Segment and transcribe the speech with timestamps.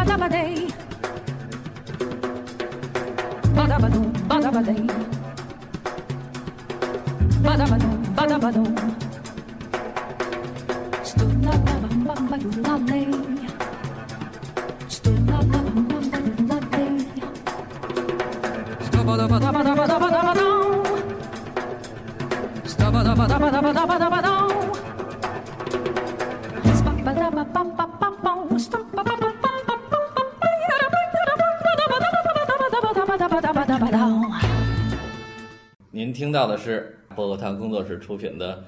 [0.00, 0.66] Badabadei.
[3.56, 4.84] Badabadum, badabadei.
[7.44, 8.70] Badabadum, badabadum.
[11.04, 13.29] Stood na bam bam bam bam
[36.30, 38.54] 听到的是薄荷糖工作室出品的《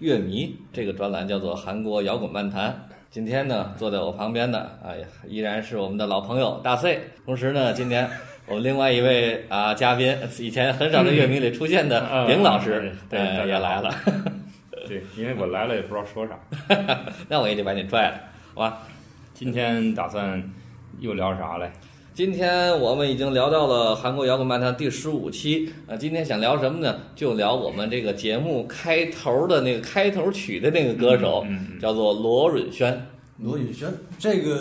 [0.00, 2.70] 乐迷》这个专栏，叫做《韩国摇滚漫谈》。
[3.08, 4.90] 今天呢，坐在我旁边的啊，
[5.28, 6.98] 依然是我们的老朋友大 C。
[7.24, 8.10] 同时呢，今天
[8.48, 13.94] 我们另外一位啊嘉宾，以前很少在乐迷里出现的嗯林老师，对也来了。
[14.88, 16.36] 对，因为我来了也不知道说啥。
[17.30, 18.20] 那我也得把你拽来，
[18.54, 18.82] 好吧？
[19.32, 20.42] 今天打算
[20.98, 21.70] 又聊啥嘞？
[22.14, 26.96] 今天我们已经聊到了韩国摇滚漫谈第十五期，呃，今天想聊什么呢？
[27.16, 31.44] 就聊我们这个节目开头的那个开头曲的那个歌手，
[31.82, 33.04] 叫做罗允轩。
[33.42, 34.60] 罗允轩这个，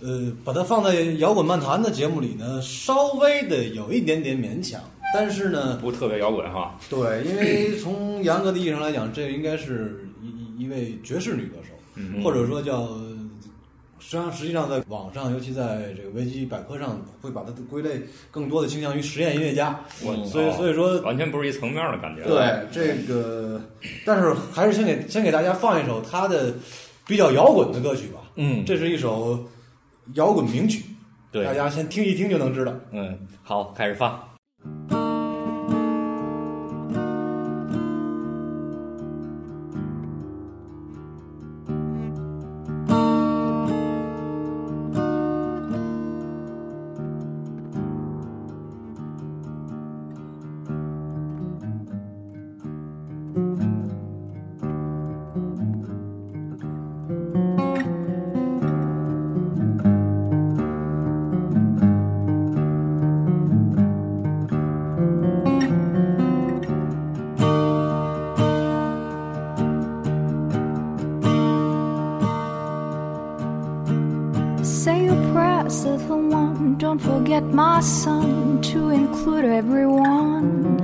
[0.00, 4.80] 呃，把它放在摇滚漫谈的节目里呢，稍微的有一点点勉强，
[5.12, 6.78] 但是呢，不特别摇滚哈。
[6.88, 12.88] 对，因为从严格的意义上来讲，这应该是一一一位爵士女歌手，嗯或者说叫，
[14.12, 19.80] 实际上实际上在网上，尤其在这个维基百科上，会把它归类更多的倾向于实验音乐家。
[20.04, 22.22] 我所以所以说，完全不是一层面的感觉。
[22.24, 23.58] 对这个，
[24.04, 26.52] 但是还是先给先给大家放一首他的
[27.06, 28.20] 比较摇滚的歌曲吧。
[28.36, 29.42] 嗯，这是一首
[30.12, 30.84] 摇滚名曲，
[31.30, 32.74] 对大，家先听一听就能知道。
[32.90, 34.31] 嗯，好，开始放。
[77.82, 80.80] Son, to include everyone.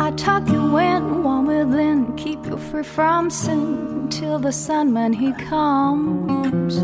[0.00, 5.12] I tuck you in, warm within, keep you free from sin till the sun when
[5.12, 6.76] he comes.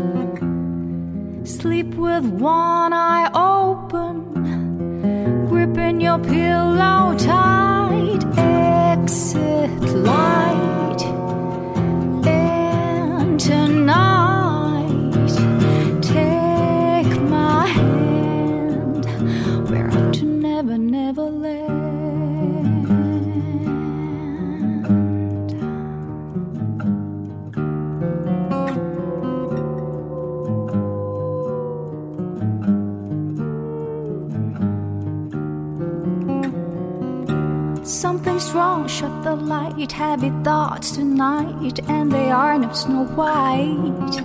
[1.49, 6.48] Sleep with one eye open, gripping your pillow
[39.79, 39.91] the light.
[39.91, 44.23] Heavy thoughts tonight, and they are not snow white.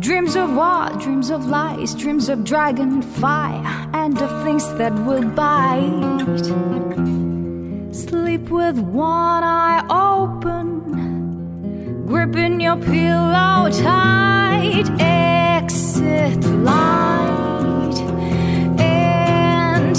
[0.00, 1.00] Dreams of what?
[1.00, 6.44] Dreams of lies, dreams of dragon fire, and of things that will bite.
[7.94, 14.90] Sleep with one eye open, gripping your pillow tight.
[15.00, 17.98] Exit light,
[18.80, 19.96] and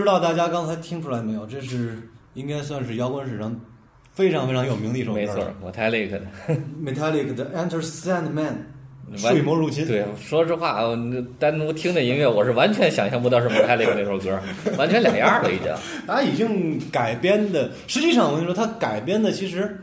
[0.00, 1.46] 知道大家刚才听出来没有？
[1.46, 1.96] 这是
[2.34, 3.54] 应该算是摇滚史上
[4.12, 5.46] 非常非常有名的一首歌没错。
[5.64, 6.20] ，Metallic 的。
[6.82, 8.52] Metallic 的《Enter Sandman》
[9.24, 9.86] 完睡魔入侵。
[9.86, 10.96] 对，说实话，我
[11.38, 14.38] 单独听这音乐，我是完全想象不到是 Metallic 那首歌，
[14.78, 15.74] 完全两样了已经。
[16.06, 19.80] 他已经改编的，实际上我跟你说，他改编的其实，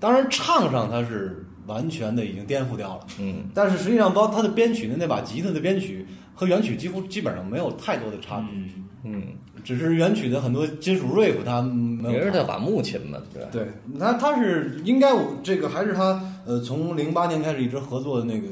[0.00, 6.04] 当然唱上他是完全的已经颠覆掉了，嗯，但是实际上包括他的编曲的那把吉他的编曲
[6.34, 9.22] 和原曲几乎基本上没有太多的差别，嗯，嗯，
[9.64, 12.18] 只是原曲的很多金属 riff 它没有别。
[12.20, 13.48] 也是他把木琴嘛，对吧？
[13.50, 13.66] 对，
[13.98, 18.46] 他他是应该我这个还是他呃从零八年开始一直合作的那个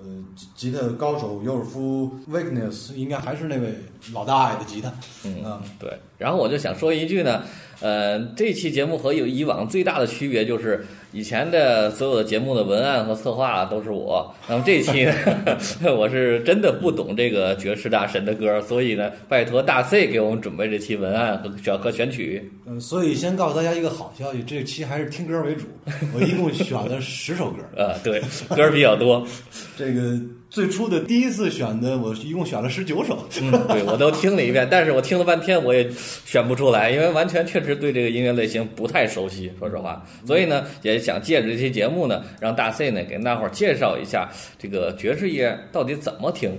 [0.00, 3.74] 呃吉吉他高手尤尔夫 Weakness，应该还是那位
[4.12, 4.92] 老大爷的吉他，
[5.24, 5.90] 嗯啊对。
[6.16, 7.42] 然后我就想说一句呢，
[7.80, 15.14] 呃，这期节目和有以往最大的区别就是，以前的所有的节目的文案和策划都是我，那么这期呢，
[15.96, 22.50] 我是真的不懂这个爵士大神的歌，所以呢，拜托大 C 给我们准备这期文案和选和选曲。
[22.66, 25.64] 嗯，所以先告诉大家一个好消息，这期还是听歌为主。
[26.14, 28.20] 我一共选了十首歌，呃，对，
[28.54, 29.26] 歌比较多，
[29.78, 30.12] 这个
[30.50, 33.26] 最初的第一次选的，我一共选了十九首。
[33.40, 35.88] 嗯，对我都听了一遍，但是我听了半天我也
[36.26, 40.04] 选不出来，因为完全确实对这个音乐类型不太熟悉，说实话。
[40.26, 44.28] 所以呢，也想借着这期节目呢，让大 C 呢给大伙儿介绍一下
[44.58, 46.52] 这个爵士乐到底怎么听。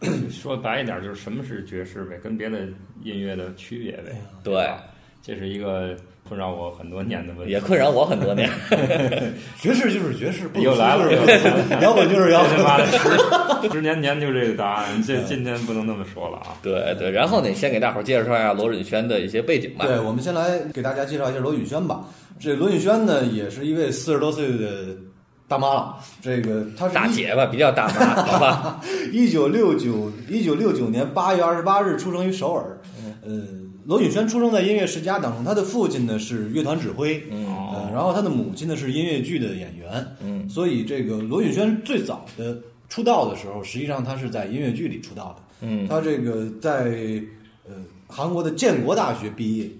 [0.30, 2.58] 说白一点就是什么是爵士呗，跟别的
[3.02, 4.12] 音乐的区别呗。
[4.42, 4.68] 对
[5.22, 5.96] 这是一个
[6.28, 7.52] 困扰我很多年的问题。
[7.52, 8.50] 也困扰我很多年。
[9.58, 11.10] 爵士就是爵士，不又来了
[11.80, 12.58] 摇滚就是摇滚。
[12.58, 12.86] 的
[13.64, 16.58] 十十年前就这个答案，这今天不能那么说了啊。
[16.62, 19.86] 对对，然后呢，先给大伙儿介绍一下罗允轩的一些背景吧。
[19.86, 22.04] 对，我们先来给大家介绍一下罗允轩吧。
[22.44, 24.94] 这罗允轩呢，也是一位四十多岁的
[25.48, 25.96] 大妈了。
[26.20, 28.82] 这个她是大姐吧，比较大妈，好吧？
[29.10, 32.78] 一九六九一九六九年八月二十八日出生于首尔。
[33.22, 33.32] 呃，
[33.86, 42.58] 罗允轩出生在音乐世家当中，他的父亲呢是乐团指挥，嗯呃，然后他的母亲呢是音乐剧的演员，嗯，所以这个罗允轩最早的
[42.90, 45.42] 出道的时候，实际上他是在音乐剧里出道的。
[45.66, 47.22] 嗯他这个在
[47.66, 47.72] 呃
[48.06, 49.70] 韩国的建国大学毕业，呃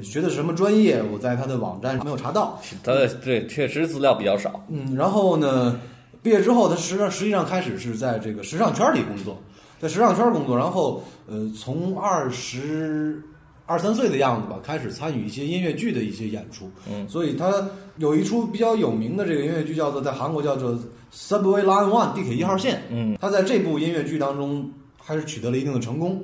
[0.00, 2.58] 学的什么专业，我在他的网站上没有查到。
[2.82, 4.64] 他的对确实资料比较少。
[4.68, 5.78] 嗯，然后呢，
[6.22, 9.36] 毕业之后，他实际上实际上开始是在这个时尚圈里工作，
[9.78, 13.22] 在时尚圈工作，然后呃，从二十
[13.66, 16.70] 二三岁的样子吧，开始参与一些音乐剧的一些演出。
[16.90, 17.52] 嗯，所以他
[17.98, 20.72] 有一出比较有名的这个音乐剧，叫做在韩国叫做
[21.14, 22.82] 《Subway Line One》地铁一号线。
[22.90, 26.22] 嗯他在这部音乐剧当中还是取得了一定的成功。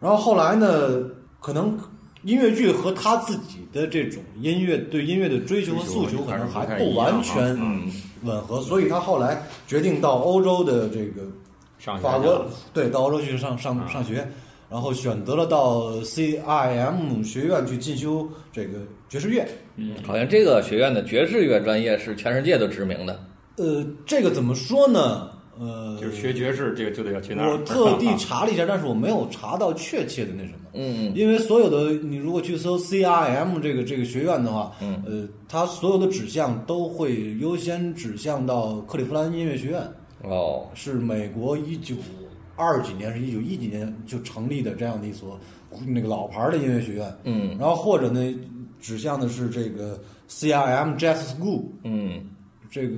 [0.00, 1.02] 然后后来呢，
[1.40, 1.78] 可能
[2.22, 7.90] 音乐剧和他自己的这种音乐对音乐的追求和诉求，可能还不完全嗯，
[8.24, 11.22] 吻合，所以他后来决定到欧洲的这个
[11.78, 12.44] 法国，
[12.74, 14.26] 对，到欧洲去上上啊上学，
[14.68, 19.46] 然后选择了到 CIM 学院去进修这个爵士乐。
[19.76, 23.24] 嗯，好像这个学院的爵士乐专业是全世界都知名的。
[23.56, 25.30] 呃，这个怎么说呢？
[25.58, 27.50] 呃，就是学爵士，这个就得要去那儿。
[27.50, 30.58] 我特地查了一下，但是我没有查到确切的那什么。
[30.74, 39.82] 嗯因为所有的你如果去搜 CRM 这个这个学院的话，嗯呃，它所有的指向都会优先指向到克利夫兰音乐学院。
[40.22, 41.94] 哦，是美国一九
[42.54, 45.38] 二几年，是一九一几年就成立的这样的一所
[45.86, 47.12] 那个老牌儿的音乐学院。
[47.24, 48.34] 嗯然后或者呢，
[48.80, 49.98] 指向的是这个
[50.28, 52.20] CRM Jazz School，嗯
[52.70, 52.96] 这个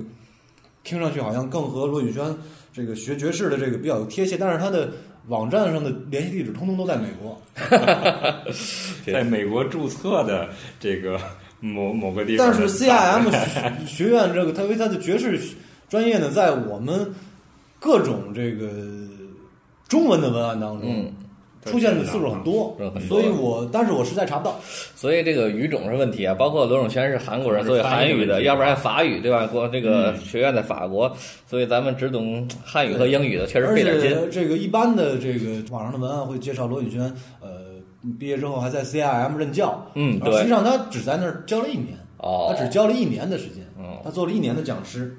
[0.83, 2.23] 听上去好像更和罗宇轩
[2.73, 4.89] 这个学爵士的这个比较有贴切，但是他的
[5.27, 7.39] 网站上的联系地址通通都在美国。
[9.05, 11.19] 在美国注册的这个
[11.59, 15.39] 某某个地方，但是 CIM 学学院这个，它因为他的爵士
[15.89, 17.13] 专业呢，在我们
[17.79, 18.69] 各种这个
[19.87, 21.13] 中文的文案当中嗯，
[21.65, 22.75] 出现的次数很多
[23.07, 24.59] 所以我但是我实在查不到。
[24.95, 29.45] 所以这个语种是问题啊，包括罗永轩是韩国人，是所以韩语的，要不然法语对吧？
[29.47, 31.15] 国这个嗯学院在法国，
[31.45, 34.31] 所以咱们只懂汉语和英语的确实而费点劲。
[34.31, 37.01] 这个一般的这个网上的文案会介绍罗永轩，
[37.41, 37.49] 呃，
[38.19, 45.15] 毕业之后还在 CIM 任教，嗯实际上他只在那儿教了一年，哦他只教了一年的时间，嗯他做了一年的讲师，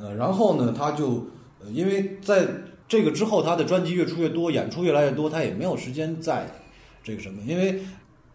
[0.00, 1.24] 呃，然后呢，他就
[1.62, 2.46] 呃因为在
[2.86, 6.46] 这个之后，他的专辑越出越多，演出越来越多，他也没有时间在
[7.02, 7.80] 这个什么，因为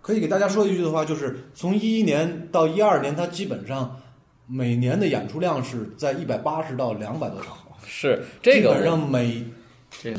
[0.01, 3.99] 可以给大家说一句的话，就是从一一年到一二年，他基本上
[4.47, 9.43] 每年的演出量是在一百八十到两百多场， 是这个基本上每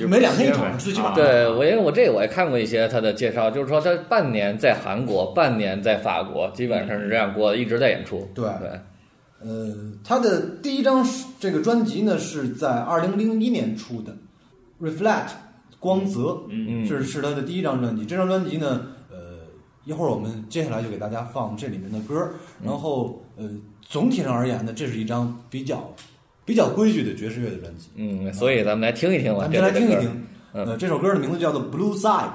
[0.07, 1.15] 每两天一场最起码啊。
[1.15, 8.31] 对我，因为我这个我也看过一些他的介绍，就是说他半年在韩国，半年在法国，基本上是这样过，一直在演出。
[8.35, 8.45] 对。
[8.61, 8.69] 对，
[9.43, 11.07] 呃，他的第一张
[11.39, 14.15] 这个专辑呢是在二零零一年出的，
[14.85, 15.29] 《Reflect》
[15.79, 18.05] 光泽，嗯是是他的第一张专辑。
[18.05, 19.39] 这张专辑呢，呃，
[19.85, 22.31] 一会儿我们接下来就给大家放这里面的歌。
[22.63, 23.49] 然后，呃，
[23.81, 25.91] 总体上而言呢，这是一张比较
[26.45, 27.89] 比较规矩的爵士乐的专辑。
[27.95, 30.01] 嗯，所以咱们来听一听吧，咱们先来听一。
[30.03, 30.27] 听。
[30.53, 32.35] 呃，这首歌的名字叫做《Blue Side》。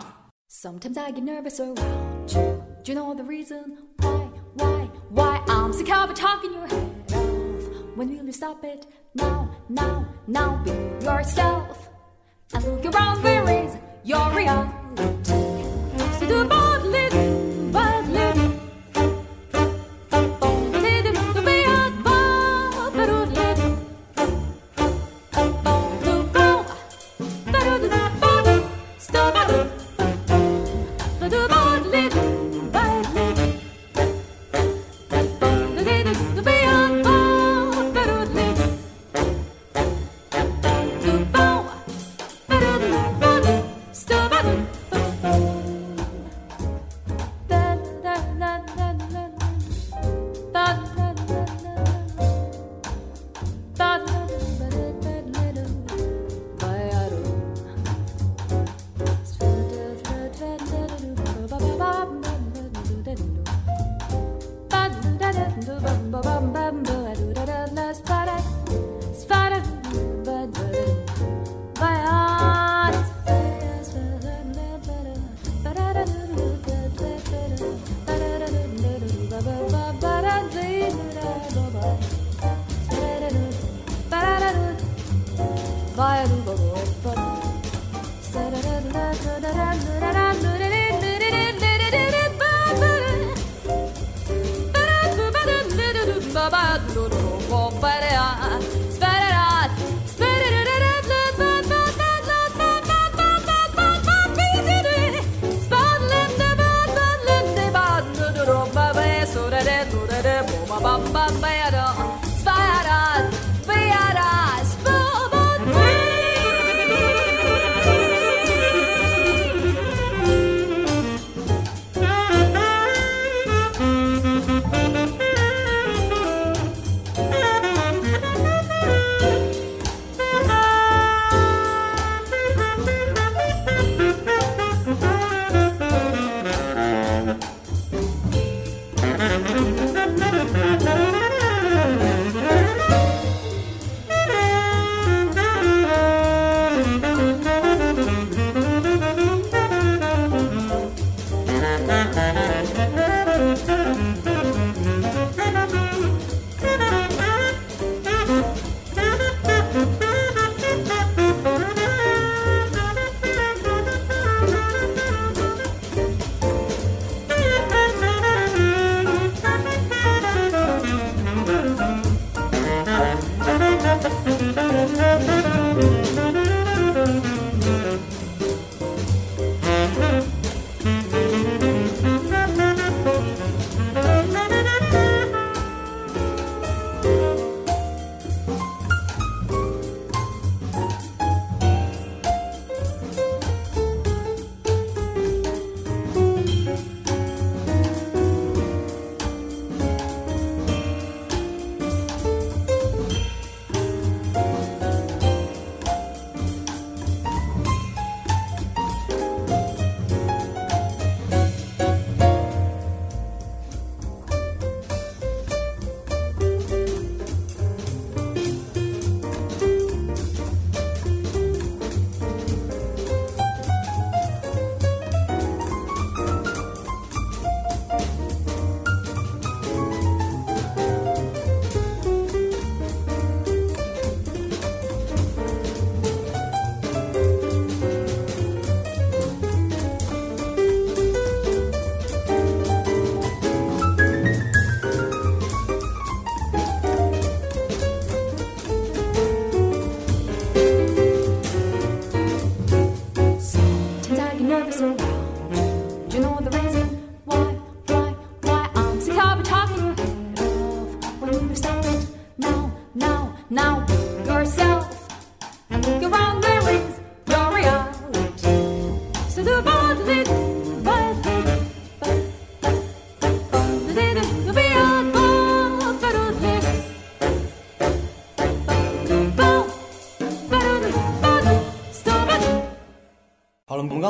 [0.50, 1.78] Sometimes I get nervous around
[2.34, 2.64] you.
[2.84, 6.95] Do you know the reason why, why, why I'm sick of talking your head?
[7.96, 8.86] When will you stop it?
[9.14, 10.72] Now, now, now be
[11.06, 11.90] yourself.
[12.54, 15.45] And look around, where is your reality?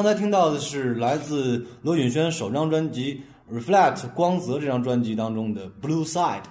[0.06, 3.22] 才听到的是来自罗允轩首张专辑
[3.60, 6.42] 《Reflect 光泽》这张专辑当中的《Blue Side》。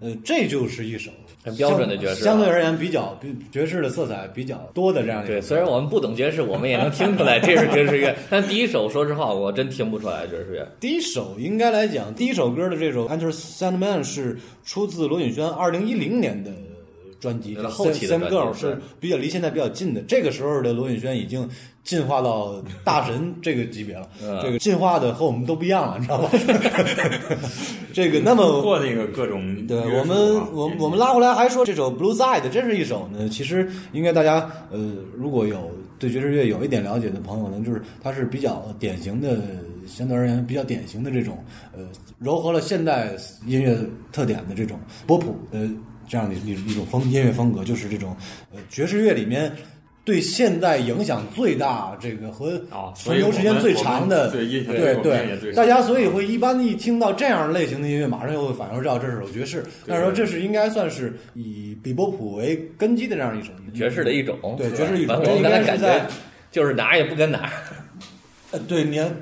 [0.00, 1.12] 呃，这就是一首
[1.44, 10.68] 很标准的爵士啊相对而言比较比爵士的色彩比较多的这样一首对，虽然我们不懂爵士，我们也能听出来这是爵士乐， 但第一首说实话，我真听不出来爵士乐。
[10.80, 16.50] 第一首应该来讲，第一首歌的这首《Enter Sandman》是出自罗允轩二零一零年的
[17.22, 20.02] 专辑，那后期的 Sam 专辑 Girl 是比较离现在比较近的。
[20.02, 21.48] 这个时候的罗允轩已经
[21.84, 26.28] 进化到大神这个级别了， 嗯这个进化的和我们都不一样了，你知道吧？
[27.94, 39.38] 这个那么过那个各种对我们，我们我们拉回来还说这首《Blue Side》，这是一首呢，其实应该大家呃，如果有对爵士乐有一点了解的朋友呢，就是它是比较典型的，
[39.86, 41.38] 相对而言比较典型的这种
[41.72, 41.84] 呃，
[42.20, 43.10] 糅合了现代
[43.46, 43.78] 音乐
[44.10, 45.70] 特点的这种波普呃
[46.12, 48.14] 这样的一一种风音乐风格，就是这种
[48.52, 49.50] 呃爵士乐里面。
[50.04, 59.64] 对现代影响最大，这个和啊存留时间最长的，对对大家所以会一般一听到这样类型的音乐，马上就会反应知道这是首爵士。
[59.86, 66.06] 但是说这是应该算是以比波普为根基的这样一首爵士的一种，对爵士一种反正我这应该是刚才感觉在
[66.50, 67.50] 就是哪儿也不跟哪儿。
[68.50, 69.14] 呃，对，你看那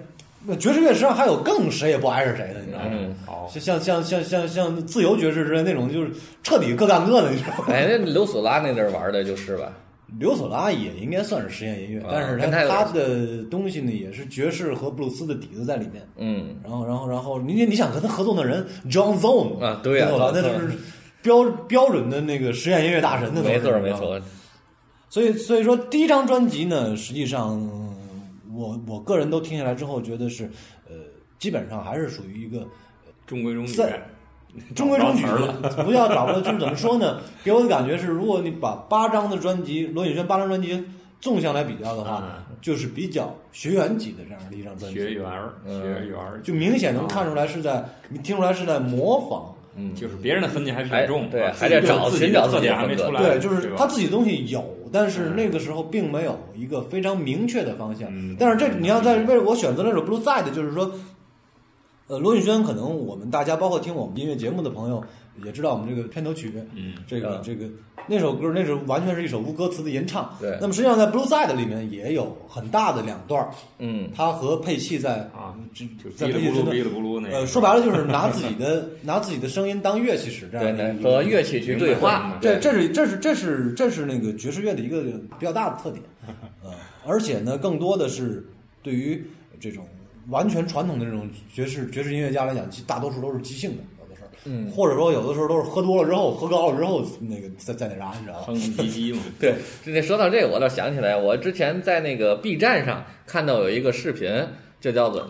[0.58, 2.86] 爵士乐实际上还有更谁也不挨着谁的，你知道吗？
[2.90, 6.10] 嗯，好，像像像像像自由爵士之类那种，就是
[6.42, 7.64] 彻底各干各的，你知道吗？
[7.74, 9.72] 哎，那刘索拉那阵儿玩的就是吧？
[10.18, 16.02] 刘索拉也应该算是实验音乐，啊但是他他他的东西呢也是爵士和布鲁斯的底子在里面。
[16.16, 20.72] 嗯，然后，然后，然后，你你想跟他合作的人 John Zone 啊对呀刘索拉那都是
[21.22, 23.92] 标标准的那个实验音乐大神的，没错没。
[23.92, 24.20] 错。
[25.08, 27.79] 所以，所以说第一张专辑呢，实际上嗯
[28.54, 30.44] 我我个人都听下来之后，觉得是
[30.88, 30.94] 呃，
[31.38, 32.66] 基本上还是属于一个
[33.26, 34.00] 中规中矩，在
[34.74, 35.24] 中规中矩
[35.84, 37.20] 不要找不到，就是怎么说呢？
[37.44, 40.82] 给我的感觉是，如果你把八张的专辑，罗宇轩八张专辑
[41.20, 49.54] 纵向来比较的话，就是比较学员级的这样的一张专辑，学员儿，嗯学员儿，就明显能看出来是在，你听出来是在模仿。
[49.76, 54.60] 嗯，就是别人的痕迹还是还挺重，对啊还在找自己寻找自己的特点还没出来，对，就是他自己的东西有，
[54.92, 58.08] 但是那个时候并没有一个非常明确的方向。
[58.10, 58.36] 嗯。
[58.38, 60.92] 但是这你要在为我选择那首《Blue Side》，就是说，
[62.08, 65.02] 呃，罗宇轩可能我们大家包括听我们音乐节目的朋友
[65.44, 67.40] 也知道我们这个片头曲，嗯，这个嗯。
[67.42, 67.66] 这个
[68.10, 70.36] 那首歌，那是完全是一首无歌词的吟唱。
[70.40, 77.00] 对那么实际上在《Blue Side》里面也有很大的两段儿，嗯，他和佩奇在啊这就在佩奇身哔哩咕噜。
[77.00, 85.02] 咕噜那个，呃，说白了就是拿自己的拿自己的声音当乐器使，这样的和乐器去对话，这对这是这是这是这是那个爵士乐的一个
[85.38, 86.02] 比较大的特点，
[86.64, 86.72] 呃，
[87.06, 88.44] 而且呢，更多的是
[88.82, 89.24] 对于
[89.60, 89.86] 这种
[90.30, 93.84] 完全传统的这种爵士爵士音乐家来讲，其大多数都是即兴的，
[94.44, 98.44] 嗯，或者说有的时候都是喝多了之后，喝高了之后，那个再再那啥，你知道吗？
[98.46, 104.30] 哼唧唧嘛， 对，这说到这个，我倒想起来，我之前在那个 B 站上看到有一个视频，
[104.80, 105.26] 就叫做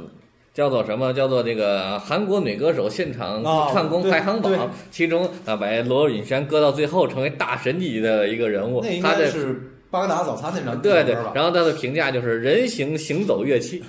[0.54, 1.12] 叫做什么？
[1.12, 9.02] 叫做这个韩国女歌手现场啊唱功排行榜，其中啊把罗允轩搁到最后，成为大神级的一个人物那应。
[9.26, 11.14] 是巴格达早餐那张对对，？
[11.34, 13.82] 然后他的评价就是人形行走乐器。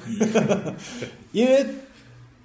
[1.31, 1.63] 因为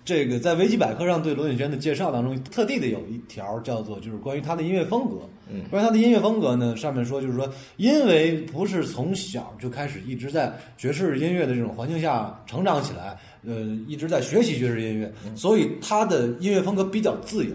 [0.06, 5.16] 这个在维基百科上对罗永轩的介绍当中，特地的有一条叫做就是关于他的音乐风格。
[5.50, 13.54] 嗯关于他的音乐风格呢，上面说就是说，因为不是从小就开始一直在爵士音乐的这种环境下成长起来，呃，
[13.88, 17.50] 一直在学习爵士音乐，所以他的音乐风格比较自由。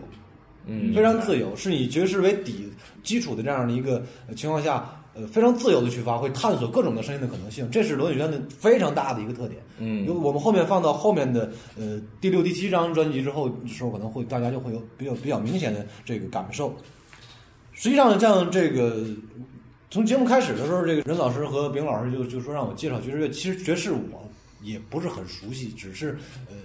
[0.68, 2.70] 嗯非常自由，是以爵士为底
[3.04, 9.62] 基础的这样的一个呃情况下，呃，非常自由的去发挥，探索各种的声音的可能性，这是罗允轩的非常大的一个特点。
[9.80, 16.74] 嗯有我们后面放到后面的呃第六、第七张专辑之后的时候，可能会大家就会有比较比较明显的这个感受。
[17.74, 19.04] 实际上，像这个
[19.90, 24.30] 从节目开始的时候，这个任老师和丙老师就就说让我介绍爵士乐，其实爵士我
[24.62, 26.16] 也不是很熟悉，只是
[26.48, 26.56] 呃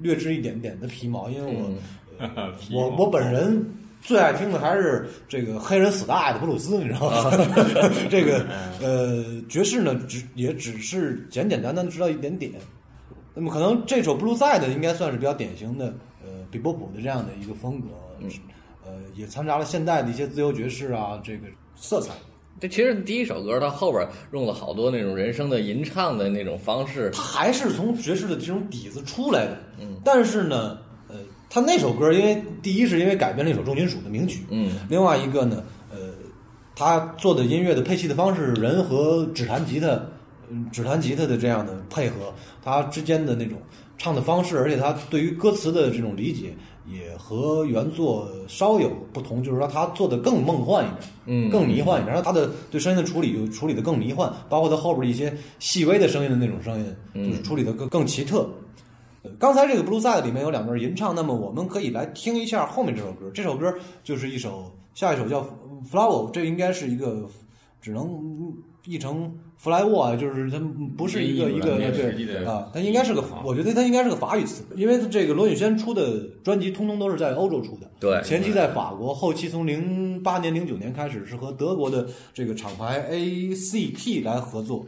[0.00, 1.68] 略知一点点的皮毛，因为我。
[2.72, 3.64] 我我本人
[4.02, 7.30] 最爱听的还是这个黑人死大爷的布鲁斯，你知道吗？
[8.10, 8.44] 这个
[8.80, 12.52] 呃爵士呢，只也只是简简单单的知道一点点。
[13.34, 15.86] 那么可能这首《Blue Side》应该算是比较典型的
[16.22, 17.88] 呃比波普的这样的一个风格，
[18.84, 22.12] 呃也掺杂了现代的一些自由爵士啊这个色彩。
[22.58, 27.10] 这其实第一首歌，它后边用了好多那种人声的吟唱的那种方式。
[27.10, 30.78] 它还是从爵士的这种底子出来的，嗯，但是呢，呃，
[31.48, 36.12] 他那首歌因为第一是因为改编了一首重金属的名曲，嗯，另外一个呢，呃，
[36.74, 39.88] 他做的音乐的配器的方式，人和指弹吉他，
[40.50, 43.58] 嗯，指弹吉他的这样的配合，他之间的那种
[43.96, 46.54] 唱的方式，而且他对于歌词的这种理解，
[46.86, 58.38] 也和原作稍有不同，就是说他做的更梦幻一点，嗯更迷幻一点，然后他的对声音的处理就处理的更迷幻，包括他后边的一些细微的声音的那种声音，就是处理的更更奇特。
[58.40, 58.48] 呃
[59.38, 63.30] 刚才这个 Blue Side 里面有两段吟唱，那么我们可以来听一下后面这首歌。
[63.32, 65.46] 这首歌就是一首，下一首叫
[65.90, 67.28] Flower，这应该是一个
[67.80, 70.60] 只能译成 Flywo，就是它
[70.96, 84.86] 不是一个一个对啊，它应该是个啊，我觉得它应该是个法语词，因为这个罗宇轩出的专辑通通都是在欧洲出的，对前期在法国，后期从零八年、零九年开始是和德国的这个厂牌 ACT 来合作。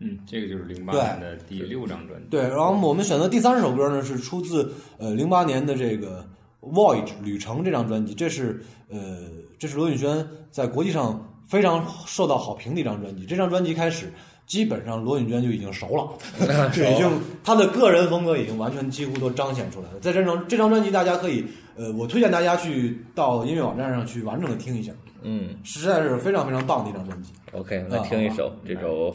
[0.00, 2.26] 嗯，这个就是零八年的第六张专辑。
[2.30, 6.26] 对，然后我们选择第三首歌呢，是出自呃零八年的这个
[6.72, 9.18] 《Voyage 旅程》这张专辑，这是呃
[9.58, 13.24] 这是罗宇轩在国际上非常受到好评的一张专辑。
[13.26, 14.10] 这张专辑开始，
[14.46, 16.08] 基本上罗允轩就已经熟了
[16.72, 17.06] 这已经
[17.44, 20.00] 他的个人风格已经完全几乎都彰显出来了。
[20.00, 21.44] 在这张这张专辑，大家可以
[21.76, 27.32] 呃，我推荐大家去到音乐网站上去完整的听一下，嗯实在是非常非常棒的一张专辑。
[27.52, 29.14] ，OK，来听一首这首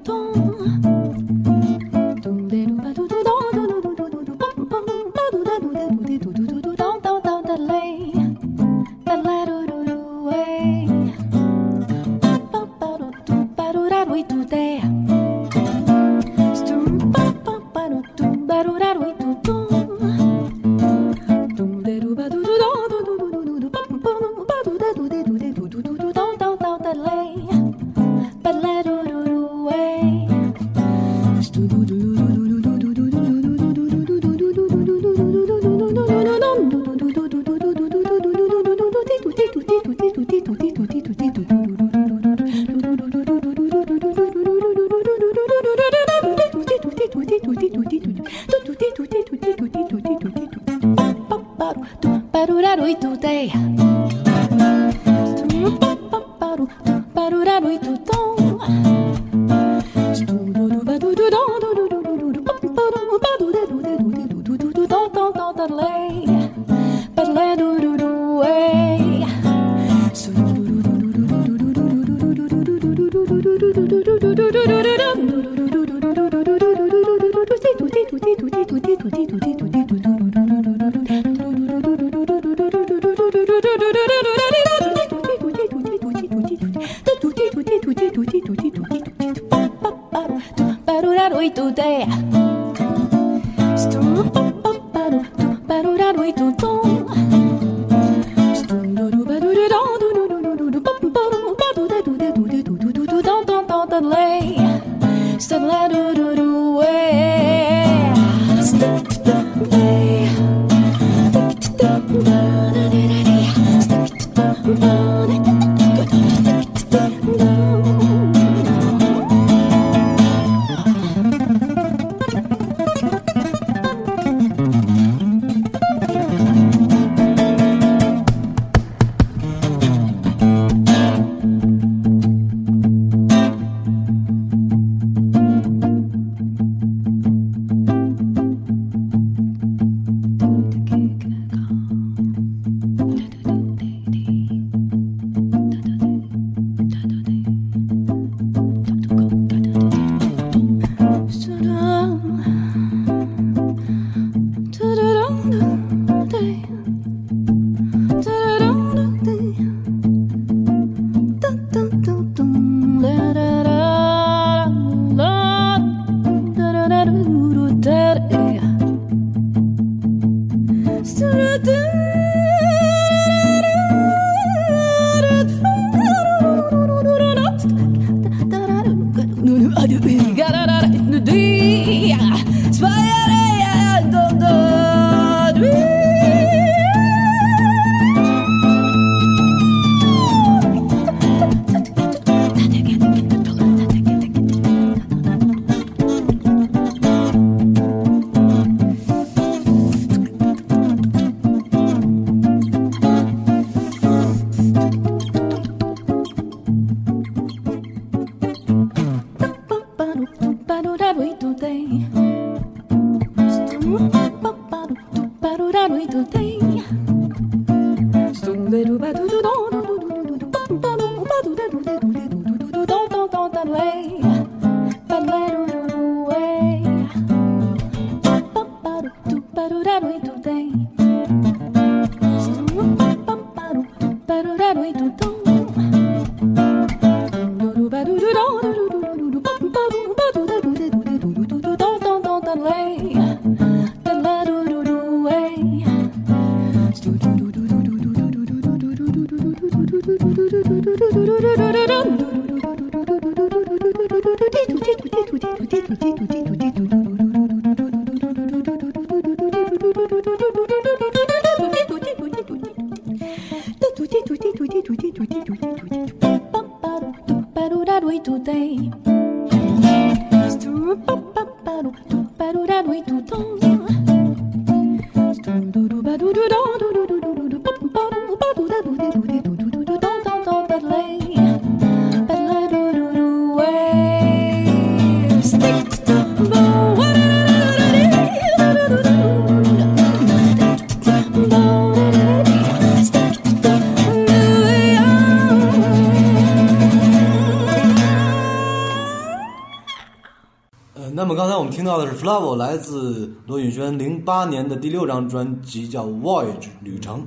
[302.39, 307.25] 们听到的是 Flavo 来自罗宇轩零八年的第六张专辑叫《Voyage》旅程。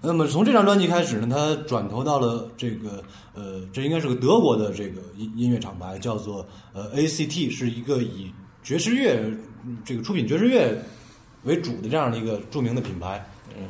[0.00, 3.02] 那么从这张专辑开始呢，他转投到了这个
[3.34, 9.20] 呃，这应该是个德国的这个音音乐厂牌，叫做呃 ACT，是一个以爵士乐
[9.64, 10.80] 嗯这个出品爵士乐
[11.44, 13.24] 为主的这样的一个著名的品牌。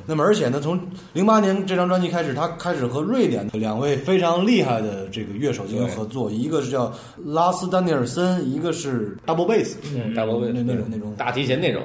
[0.07, 0.81] 那么，而且呢，从
[1.13, 6.93] 零八年这张专辑开始，他开始和瑞典的两位非常厉害的这个乐手进行合作，一个是叫
[7.25, 11.15] 拉斯丹尼尔森，一个是 double bass，嗯，大波那那种那种。
[11.17, 11.83] 大提琴那种，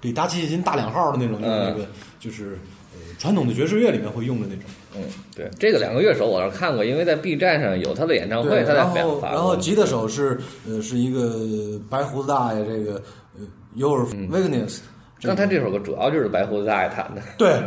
[0.00, 1.66] 比大提琴大两号的那种，嗯。
[1.68, 1.86] 那个
[2.18, 2.58] 就是
[2.94, 4.64] 呃传统的爵士乐里面会用的那种。
[4.96, 5.02] 嗯，
[5.34, 12.94] 对，这个两个乐手我是看过，因为在 B 站上有他的演唱会，他在然后然后吉他手是呃是一个白胡子大爷，这个
[13.36, 14.06] 呃尤尔
[15.24, 15.36] 嗯维格尼斯。
[15.36, 17.62] 刚才这首歌主要就是白胡子大爷弹的，对，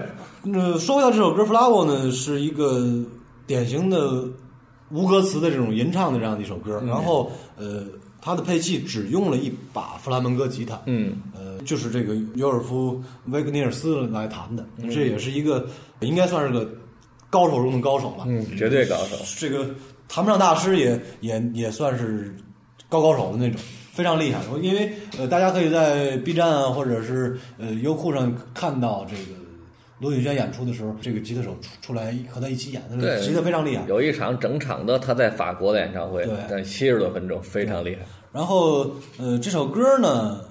[0.54, 2.86] 呃，说回到这首歌《Flavo》呢，是一个
[3.46, 4.24] 典型的
[4.92, 6.80] 无歌词的这种吟唱的这样的一首歌。
[6.82, 7.84] 嗯然后，呃，
[8.22, 14.66] 他的配器只用了一把弗拉门戈吉他，嗯，呃，就是这个尤尔夫·维格尼尔斯来弹的。
[14.78, 15.68] 嗯这也是一个
[16.02, 16.70] 应该算是个
[17.30, 18.26] 高手中的高手了。
[18.28, 19.70] 嗯，绝对高手，这个
[20.08, 22.36] 谈不上大师也，也也算是
[22.90, 23.60] 高高手的那种，
[23.98, 24.40] 非常厉害。
[24.62, 29.40] 因为呃，大家可以在 B 站啊，或者是呃优酷上看到这个
[30.00, 33.84] 罗宇轩演出的时候，这个吉他手出出来和他一起演，的对是吉他非常厉害。
[33.88, 38.02] 有一场整场的他在法国的演唱会对，但七十多分钟，非常厉害。
[38.32, 40.42] 然后呃，这首歌呢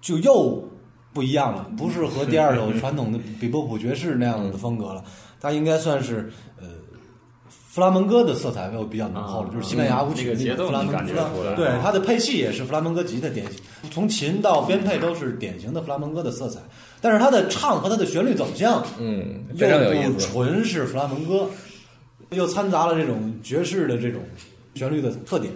[0.00, 0.62] 就又
[1.12, 5.02] 不一样了，不是和第二首传统的 比波普爵士那样的风格了，
[5.40, 6.68] 它应该算是呃。
[7.76, 11.12] 弗拉门戈的色彩又比较浓厚了，啊就是西班牙舞曲那个节奏弗拉门能感觉
[11.56, 13.60] 对它的配器也是弗拉门戈吉他典型，
[13.90, 16.58] 从琴到编配都是典型的弗拉门戈的色彩，
[17.02, 20.26] 但是它的唱和它的旋律走向嗯，非常有意不思。
[20.26, 21.46] 纯是弗拉门戈，
[22.30, 24.22] 又掺杂了这种爵士的这种
[24.74, 25.52] 旋律的特点。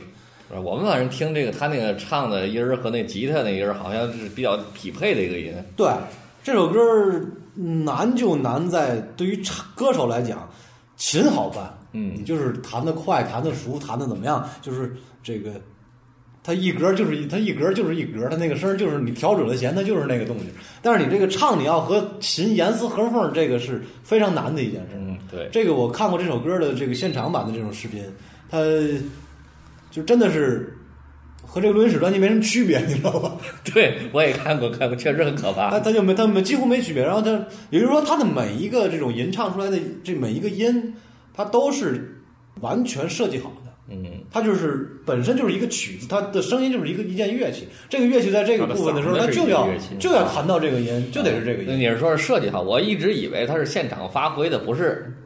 [0.63, 5.55] 我们反正听这个他那个唱的音儿和那吉他那音儿，好像是比较匹配的一个音。
[5.75, 5.89] 对
[6.45, 10.47] 这首歌儿难就难在对于唱歌手来讲，
[10.99, 15.53] 琴好办，嗯你就是弹得快、弹得熟、弹得怎么样，就是这个。
[16.43, 20.47] 它一格就是一，它一格就是一格，它那个声儿就是你调准了弦，它就是那个动静。
[20.81, 24.89] 但是你这个唱，你要和琴严丝合缝，这个是非常难的一件事。
[24.95, 28.03] 嗯，对，这个我看过这首歌的这个现场版的这种视频，
[28.49, 28.59] 它
[29.91, 30.75] 就真的是
[31.47, 33.37] 和这个录音室专辑没什么区别，你知道吧？
[33.75, 35.79] 对我也看过，看过，确实很可怕它。
[35.79, 37.05] 它就没它没几乎没区别。
[37.05, 37.31] 然后它
[37.69, 40.95] 也就是说，它的每一个这种吟唱出来的这每一个音，
[41.35, 42.21] 它都是
[42.61, 43.71] 完全设计好的。
[43.93, 47.67] 嗯，它就是本身就是一个曲子，它的声音就是一个一件乐器。
[47.89, 51.79] 这个乐器在这个部分的时候，它就要就要弹到这个音，就得是这个音。
[51.79, 52.63] 你是说是设计好？
[52.63, 55.17] 我一直以为它是现场发挥的，不是。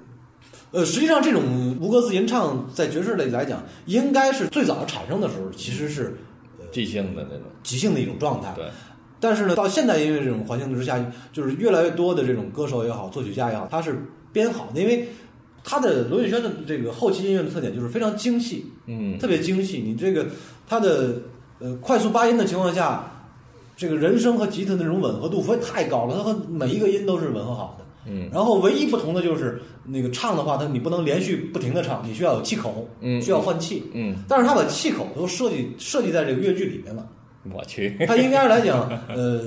[0.71, 6.17] 呃，实际上这种无歌词吟唱在爵士类来讲，应该是最早产生的时候，其实是
[6.73, 7.47] 即兴的那种。
[7.63, 8.53] 即兴的一种状态。
[8.57, 8.65] 对，
[9.21, 10.99] 但是呢，到现代音乐这种环境之下，
[11.33, 15.07] 就是越来越多的这种歌手也好，作曲家也好，他是编好的，因为
[15.65, 19.79] 他的罗宇轩的这个后期音乐的特点就是非常精细，嗯，特别精细。
[19.79, 20.27] 你这个
[20.69, 21.17] 他的
[21.59, 23.11] 呃快速八音的情况下，
[23.75, 27.85] 这个人声和吉他那种吻合度非太高了，它和每一个音都是吻合好的。
[28.07, 33.83] 嗯，然后唯一不同的就是那个唱的话，它你不能连续不停的唱，你需要有气口，嗯需要换气。
[33.95, 37.09] 嗯，但是他把气口都设计设计在这个乐句里面了。
[37.53, 39.39] 我去，他应该来讲，呃，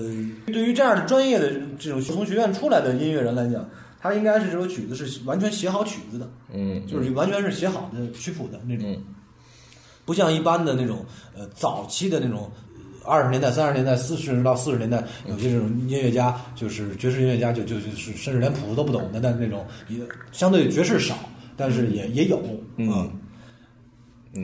[0.48, 3.68] 对于这样的专业的这种从学院出来的音乐人来讲，
[4.00, 9.04] 他应该是这首曲子是完全写好曲子的，嗯，就是完全是写好的曲谱的那种，嗯。
[10.06, 11.06] 不像一般的那种
[11.36, 12.52] 呃早期的那种。
[13.10, 19.98] 二十年代、三十年代、四十到四十年代，有些这种音乐家，就是爵士音乐家，就就就是甚至连谱子都不懂的，但那种也
[20.34, 21.18] 相对爵士少，
[21.56, 22.38] 但是也也有，
[22.76, 23.12] 嗯嗯，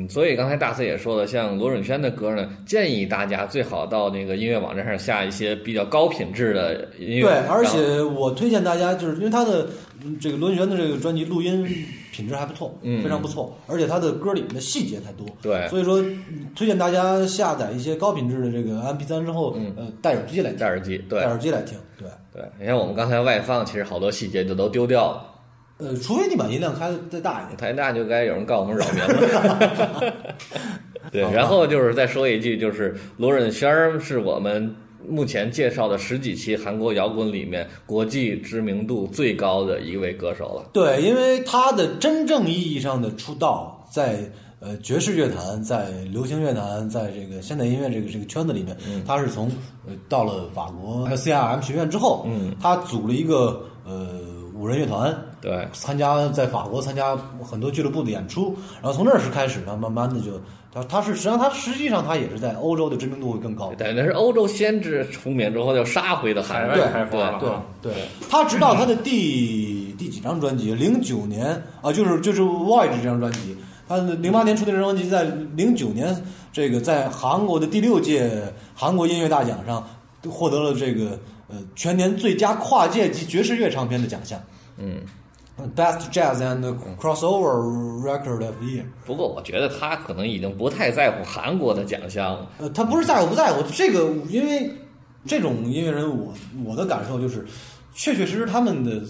[0.09, 7.23] 所以刚才大四也说了，像罗永轩的歌呢，建议大家最好到那个音乐网站上下一些比较高品质的音乐。
[7.23, 9.67] 对，而且我推荐大家，就是因为他的
[10.03, 11.65] 嗯这个罗文轩的这个专辑录音
[12.11, 22.43] 品质还不错，嗯非常不错，而且他的歌里面的细节太多，对所以说嗯推荐大家下载一些高品质的这个 MP 3之后，嗯呃，戴耳机来听，戴耳机，对戴耳机来听，对，对。
[22.59, 25.32] 你看我们刚才外放，其实好多细节就都丢掉了，
[25.83, 27.57] 呃，除非你把音量开的再大一点。
[27.57, 30.13] 太大就该有人告我们扰民了。
[31.11, 34.73] 对，然后就是再说一句，就是罗忍轩儿是我们
[35.05, 40.69] 目前介绍的十几期韩国摇滚里面国际知名度最高的一位歌手了。
[40.71, 44.19] 对，因为他的真正意义上的出道，在
[44.61, 49.51] 呃爵士乐坛、在流行乐坛、在这个现代音乐这个这个圈子里面，他是从
[49.85, 54.21] 呃到了法国 CRM 学院之后，嗯，他组了一个呃
[54.55, 60.39] 五人乐团，对，参加在法国参加很多俱乐部的演出，然后从那儿是开始，呢慢慢的就
[60.73, 63.73] 他他是实际上他实际上他也是在欧洲的知名度会更高。
[63.77, 66.85] 对，那是欧洲先知出名之后就杀回的韩海国。
[66.85, 67.49] 外开发了对。
[67.49, 67.93] 啊对，
[68.29, 70.73] 他直到他的第第几张专辑？
[70.73, 75.25] 零九年啊，就是就是《Voyage》这张专辑，他零八年出的这张专辑，在
[75.57, 76.15] 零九年
[76.53, 78.31] 这个在韩国的第六届
[78.73, 79.85] 韩国音乐大奖上
[80.29, 84.41] 获得了这个呃全年最佳跨界及爵士乐唱片的奖项。
[84.77, 85.01] 嗯，
[85.75, 88.83] ，Best Jazz and Crossover Record of the Year。
[89.05, 92.49] 不过我觉得他可能已经不太在乎韩国的奖项了。
[92.59, 94.71] 呃，他不是在乎不在乎这个，因为
[95.25, 96.33] 这种音乐人我，
[96.65, 97.45] 我的感受就是，
[97.93, 99.01] 确确实实他们的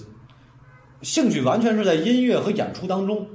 [1.02, 3.26] 兴趣完全是在音乐和演出当中。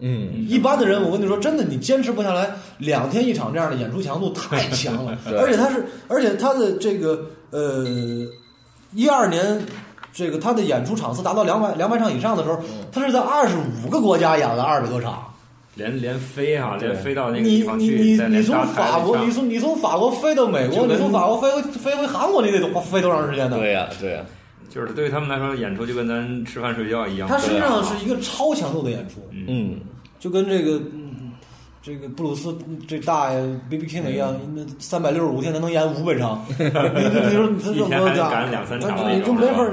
[0.00, 7.84] 嗯，一般的人，我跟你说，真的，你坚持不下来两天一场这样的演出强度太强了， 而且他是，而且他的这个呃，
[8.92, 9.62] 一二年。
[10.14, 12.58] 这个他的演出场次达到两百两百场以上的时候，
[12.92, 15.24] 他是在二十五个国家演了二百多场。
[15.74, 23.58] 连连飞啊，连飞到那个你地方去，你你再你从法国，你从你从法国飞到美国，你从法国飞回飞回韩国，你得多飞多长时间呢？
[23.58, 24.20] 对呀、对呀、
[24.70, 27.28] 就是对于他们来说，演出就跟咱吃饭睡觉一样。
[27.28, 29.14] 它实际上是一个超强度的演出，
[29.48, 29.80] 嗯，
[30.20, 31.32] 就跟这个嗯
[31.82, 39.68] 这个布鲁斯这大爷 B B King 一样，那三百六十五天他能演五百场， 你你你说你这一天还能么多家赶两三场你就没法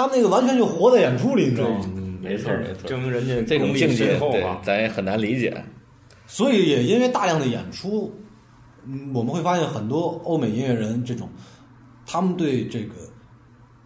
[0.00, 1.84] 他们那个完全就活在演出里，你知道吗？
[1.94, 4.44] 嗯没错没错证明人家这种境界对。
[4.62, 5.62] 咱也很难理解。
[6.26, 8.14] 所以也因为大量的演出，
[8.86, 11.28] 嗯，我们会发现很多欧美音乐人这种，
[12.06, 12.94] 他们对这个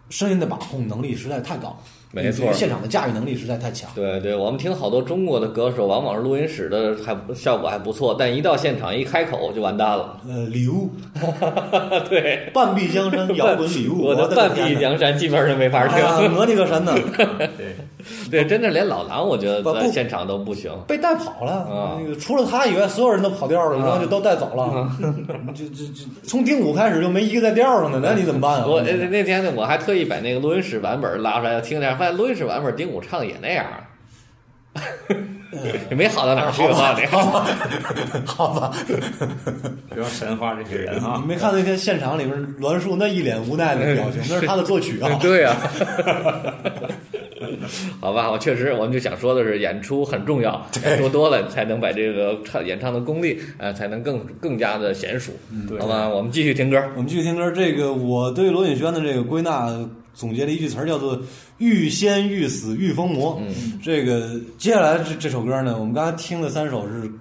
[0.09, 1.77] 声音的把控能力实在太高，
[2.23, 3.89] 没错现场的驾驭能力实在太强。
[3.93, 10.19] 对对，我们听好多中国的歌手，往往是录音室的还效果还不错，但一到现场一开口就完蛋了。
[10.27, 10.91] 呃，礼物，
[12.09, 16.35] 对，半壁江山摇滚礼物，我的的半壁江山基本上就没法听。
[16.35, 16.93] 我的个神呐，
[17.57, 17.75] 对，
[18.29, 20.71] 对，真的连老狼，我觉得在现场都不行。
[20.87, 21.53] 被带跑了。
[21.53, 24.63] 啊那个除了他以外，所有人都跑调了，然后就都带走了。
[24.79, 24.97] 啊
[25.53, 28.65] 就就就从丁武开始就没一个在调上的，那你怎么办啊？
[28.67, 33.65] 我那那天呢，我还特意把那个录音室版本拉出来要听听，发现录音室版本丁武唱的也那样，
[35.89, 36.95] 也没好到哪儿去吧？
[37.09, 37.47] 好吧，
[38.25, 38.71] 好吧，
[39.89, 41.27] 不要神话这些人啊你！
[41.29, 45.09] 没看那天现场里面栾树那一脸无奈的表情，那是他的作曲啊。
[45.21, 45.55] 对呀、
[48.01, 55.31] 好吧，我确实，我们就想说的是，演出很重要，演出多了才能把这个唱演唱的功力，呃，才能更更加的娴熟，
[55.67, 56.07] 对好吧？
[56.07, 56.81] 我们继续听歌。
[56.95, 59.69] 我们继续听歌，这个我对罗锦轩的这个归纳
[60.13, 61.21] 总结了一句词儿，叫做
[61.57, 63.37] “欲仙欲死欲疯魔”。
[63.45, 67.11] 嗯，这个接下来这这首歌呢，我们刚才听的三首是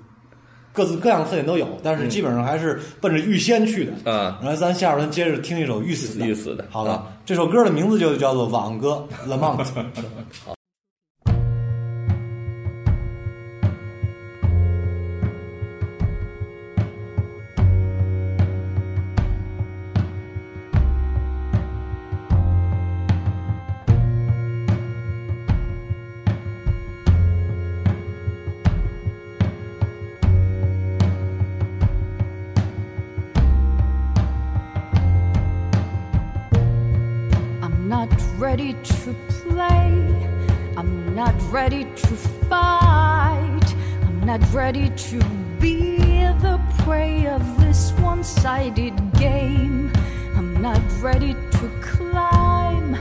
[0.75, 3.93] 各自各样的特点都有，但是基本上还是奔着预先去的。
[4.05, 6.91] 嗯，然后咱下边咱接着听一首欲死的，欲死的，好吧？
[6.91, 9.65] 啊这首歌的名字就叫做《网歌 Lament》。
[9.67, 10.55] I'm
[41.55, 42.17] ready to
[42.51, 43.77] fight.
[44.03, 45.25] I'm not ready to
[45.61, 45.99] be
[46.43, 49.93] the prey of this one sided game.
[50.35, 52.97] I'm not ready to climb.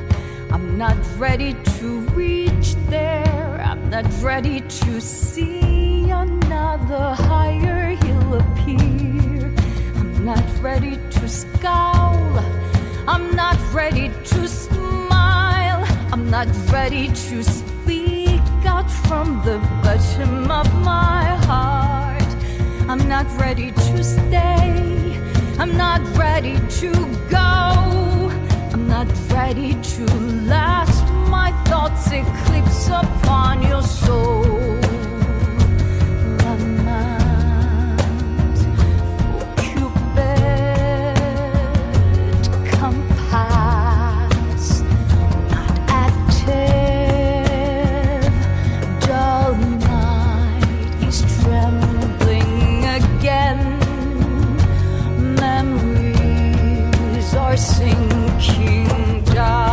[0.51, 3.59] I'm not ready to reach there.
[3.59, 9.51] I'm not ready to see another higher hill appear.
[9.95, 12.37] I'm not ready to scowl.
[13.07, 15.83] I'm not ready to smile.
[16.11, 17.73] I'm not ready to speak
[18.89, 22.29] from the bottom of my heart.
[22.89, 25.19] I'm not ready to stay.
[25.59, 26.91] I'm not ready to
[27.29, 28.29] go.
[28.73, 30.05] I'm not ready to
[30.47, 31.05] last.
[31.29, 34.92] My thoughts eclipse upon your soul.
[58.43, 59.72] 屏障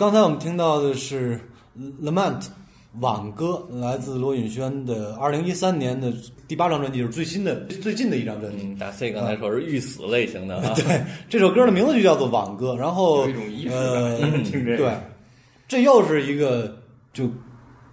[0.00, 1.38] 刚才我们听到的是
[2.02, 2.40] 《Lament》
[3.00, 6.10] 挽歌，来自罗允轩的二零一三年的
[6.48, 8.64] 第八张专辑，就是最新的最近的一张专辑。
[8.64, 14.76] 嗯，大 C 刚才说是欲死类型的啊， 对，这首歌的名字就叫做《挽歌》，然后有一种仪式呃感，听这个。
[14.78, 14.96] 对，
[15.68, 16.74] 这又是一个
[17.12, 17.30] 就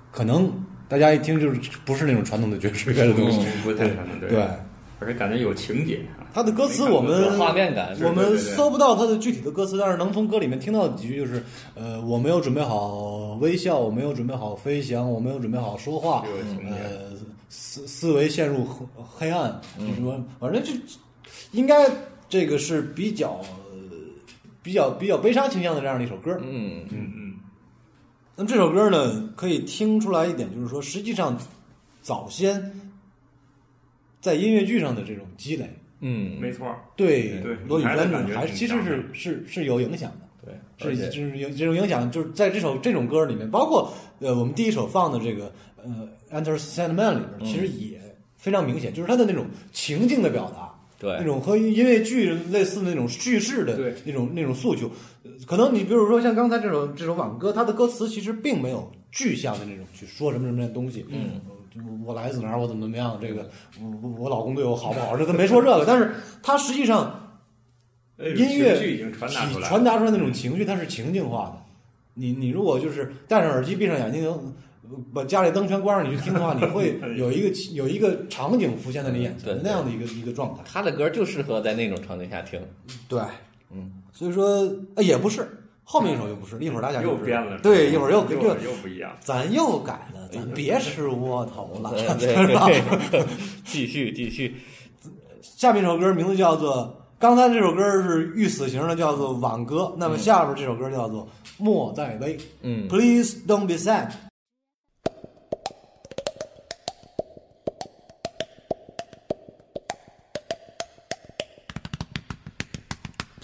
[0.09, 0.49] 可能
[0.87, 4.47] 大家一听就是不是那种传统的爵士乐的东西，不太传统，对对。
[4.99, 6.25] 而且感觉有情节啊。
[6.33, 11.43] 他的歌词我们画面感我们搜不到他的具体的歌词，但是能从歌里面听到几句，就是
[11.73, 16.25] 呃，我没有准备好微笑，我没有准备好飞翔，我没有准备好说话
[16.69, 17.17] 呃，
[17.49, 19.59] 思思维陷入黑黑暗，
[19.95, 20.71] 什么，反正就
[21.51, 21.89] 应该
[22.29, 23.39] 这个是比较
[23.71, 23.89] 呃
[24.61, 26.37] 比较比较悲伤倾向的这样的一首歌。
[26.43, 27.33] 嗯嗯嗯，
[28.35, 31.35] 那么这首歌呢，可以听出来一点，就是说，实际上
[32.01, 32.61] 早先
[34.27, 35.65] 在音乐剧上的这种积累，
[36.01, 36.67] 嗯，没错，
[36.97, 40.27] 对对罗宇轩你还其实是是是有影响的。
[40.79, 47.99] 对，是就是有这种影响，就是在这首这种歌里面，包括呃我们第一首放的这个呃《Enter Sandman》里边，其实也
[48.37, 51.17] 非常明显，就是他的那种情境的表达，对。
[51.19, 54.89] 那，种和音乐剧类似的那种叙事的对那种那种诉求，
[55.23, 61.41] 呃可能你比如说像刚才这首这首挽歌，它的歌词其实并没有具象的那种去说什么什么的东西，嗯
[62.05, 63.49] 我来自哪儿，我怎么怎么样，这个
[63.81, 66.11] 我我我老公对我好不好，这他没说这个，但是
[66.41, 67.37] 他实际上
[68.19, 71.57] 音乐情绪已经传达出来，传达出来那种情绪，它是情境化的。
[72.13, 74.41] 你你如果就是戴上耳机，闭上眼睛，呃
[75.13, 80.63] 把家里灯全关上，你去听的话，你会 有一个有一个场景浮现在你眼前那样的一个一个状态。
[80.65, 82.59] 他的歌就适合在那种场景下听。
[83.07, 83.21] 对，
[83.69, 85.47] 嗯，所以说呃也不是，
[85.89, 89.09] 后面一首就不是，一会儿大家又变了，对，一会儿又又又又不一样。
[89.21, 92.67] 咱又改了，咱别吃窝头了， 对 是吧？
[93.63, 94.57] 继续继续，
[95.41, 101.23] 下面一首歌名字叫做，刚才这首歌是遇死型的，叫做《挽歌》，那么下边这首歌叫做
[101.57, 102.35] 《莫再悲》。
[102.63, 104.11] 嗯 Please don't be sad。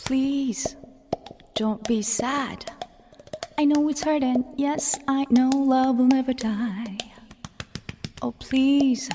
[0.06, 0.76] Please
[1.56, 2.72] don't be sad.
[3.58, 4.44] I know it's hurting.
[4.58, 6.98] Yes, I know love will never die.
[8.22, 9.10] Oh, please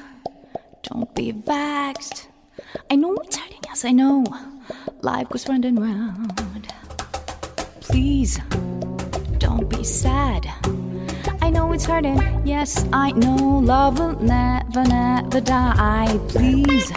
[0.84, 2.28] don't be vexed.
[2.90, 3.58] I know it's hurting.
[3.66, 4.24] Yes, I know
[5.02, 6.72] life goes round and round.
[7.80, 8.38] Please
[9.38, 10.46] don't be sad.
[11.42, 12.46] I know it's hurting.
[12.46, 16.16] Yes, I know love will never, never die.
[16.28, 16.92] Please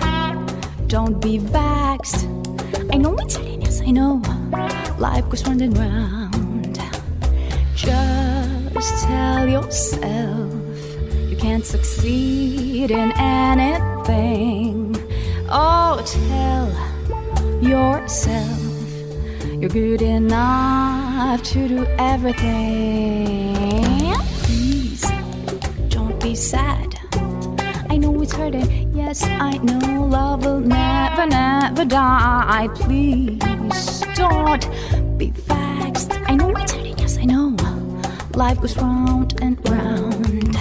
[0.87, 2.27] don't be vexed.
[2.91, 3.37] I know it's.
[3.37, 4.21] Yes, I know
[4.97, 6.79] life goes round and round.
[7.75, 10.53] Just tell yourself
[11.29, 14.95] you can't succeed in anything.
[15.49, 16.69] Oh, tell
[17.61, 18.59] yourself
[19.59, 23.53] you're good enough to do everything.
[24.43, 25.05] Please
[25.89, 26.90] don't be sad.
[28.33, 28.95] Hurting.
[28.95, 32.69] Yes, I know love will never, never die.
[32.75, 34.65] Please don't
[35.17, 36.11] be vexed.
[36.27, 36.97] I know it's hurting.
[36.97, 37.55] Yes, I know
[38.33, 40.60] life goes round and round.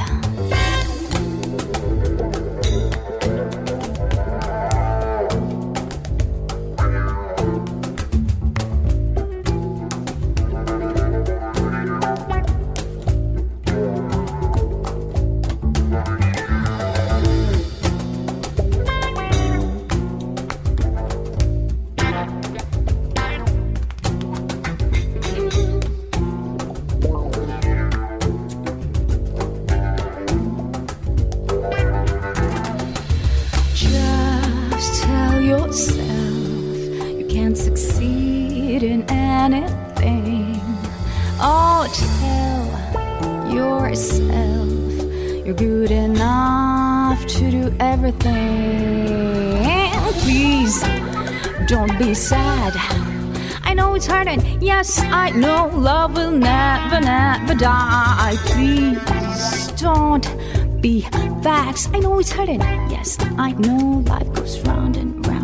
[47.41, 49.65] To do everything.
[50.21, 50.83] Please
[51.67, 52.75] don't be sad.
[53.65, 54.61] I know it's hurting.
[54.61, 58.37] Yes, I know love will never, never die.
[58.45, 60.27] Please don't
[60.83, 61.07] be
[61.41, 61.89] vexed.
[61.95, 62.61] I know it's hurting.
[62.91, 65.40] Yes, I know life goes round and round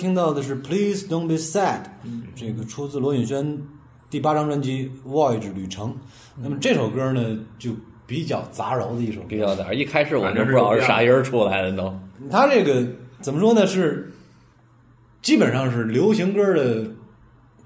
[0.00, 1.80] 听到的是《Please Don't Be Sad》，
[2.34, 3.58] 这个出自罗允轩
[4.08, 5.90] 第八张专辑《Voyage 旅程》。
[6.42, 7.72] 那么这首歌呢，就
[8.06, 9.26] 比较杂糅的一首歌。
[9.28, 9.74] 比较杂。
[9.74, 11.94] 一开始我就不知道是啥音儿出来的都。
[12.30, 12.82] 他这个
[13.20, 13.66] 怎么说呢？
[13.66, 14.10] 是
[15.20, 16.82] 基本上是流行歌的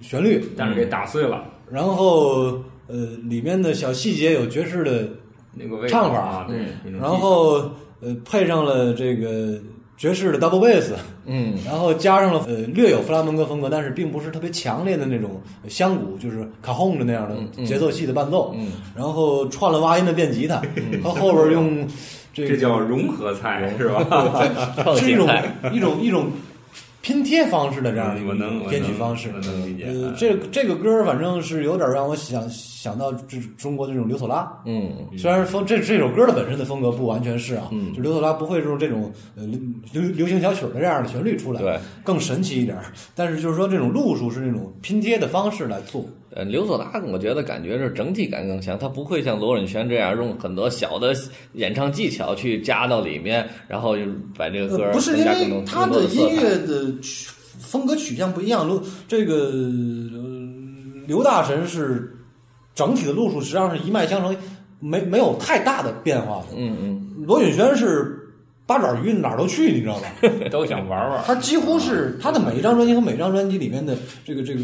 [0.00, 5.08] 旋律，但是给打碎了然后呃里面的小细节有爵士的，
[5.52, 6.66] 那个唱法啊，对，
[6.98, 7.70] 然后
[8.00, 9.56] 呃配上了这个
[9.96, 10.92] 爵士的 double bass，
[11.24, 18.72] 嗯，然后加上了呃略有弗拉门戈风格，但是并不是特别强烈的那种香鼓，就是卡轰的那样的节奏系的伴奏，嗯。
[18.96, 20.60] 然后串了挖音的电吉他，
[21.02, 21.86] 和后边用
[22.32, 24.44] 这个这叫融合菜是吧？
[24.98, 25.28] 是一种。
[25.72, 26.26] 一种一种
[27.04, 29.30] 拼贴方式的这样的一个能编曲方式。
[29.84, 37.92] 呃，这这个歌反正是有点让我想想到这中国的这种刘索拉，嗯，虽然风这这首歌的本身的风格不完全是啊，嗯。
[37.92, 39.60] 就刘索拉不会用这种呃流
[39.92, 42.84] 流流行小曲儿的这样的旋律出来，对，更神奇一点儿。
[43.14, 51.14] 但是就是说这种路数是那种拼贴的方式来做，呃，刘索达我觉得感觉是整体感更强，他不会像罗允轩这样用很多小的
[51.52, 54.02] 演唱技巧去加到里面，然后就
[54.36, 56.28] 把这个歌呃、不是因为他的音。
[56.34, 60.20] 乐的曲风格取向不一样，刘这个、呃、
[61.06, 62.12] 刘大神是
[62.74, 64.36] 整体的路数实际上是一脉相承，
[64.80, 66.56] 没没有太大的变化的。
[66.56, 68.18] 嗯嗯，罗允轩是
[68.66, 70.08] 八爪鱼哪儿都去，你知道吧？
[70.50, 71.22] 都想玩玩。
[71.24, 74.60] 他几乎是他的每一张专辑和每一张专辑里面的这个这个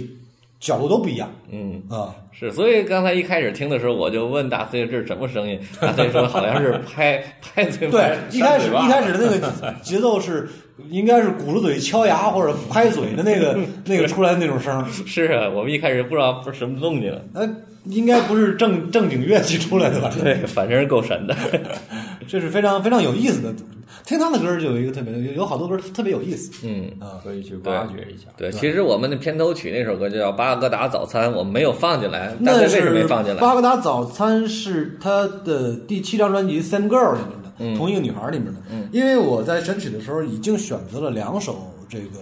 [0.60, 2.14] 角度都不一样嗯，啊。
[2.32, 5.58] 是，所以刚才一开始听的时候，我就问大 C 这是什么声音？
[5.80, 7.98] 大 C 说好像是拍拍嘴巴。
[7.98, 10.48] 对，一开始一开始的那个节奏是
[10.88, 17.12] 应该是鼓着嘴敲牙或者拍嘴的那个那个出来的那种声儿， 是啊，我们一开始不知道不是什么动静。
[17.34, 17.46] 那
[17.84, 20.10] 应该不是正正经乐器出来的吧？
[20.22, 21.34] 对，反正是够神的。
[22.28, 23.54] 这是非常非常有意思的。
[24.04, 27.20] 听他的歌就有一个特别有有好多歌特别有意思嗯，啊。
[27.22, 28.28] 可以去挖掘一下。
[28.36, 33.40] 对，其实我们的片头曲那首歌就叫《巴格达早餐》，我们没有放进来，大那家为什么没放进来？
[33.40, 38.60] 巴格达早餐是他的第七张专辑《Same Girl》里面的，嗯同一个女孩里面的。
[38.72, 42.18] 嗯因为我在选曲的时候已经选择了两首这个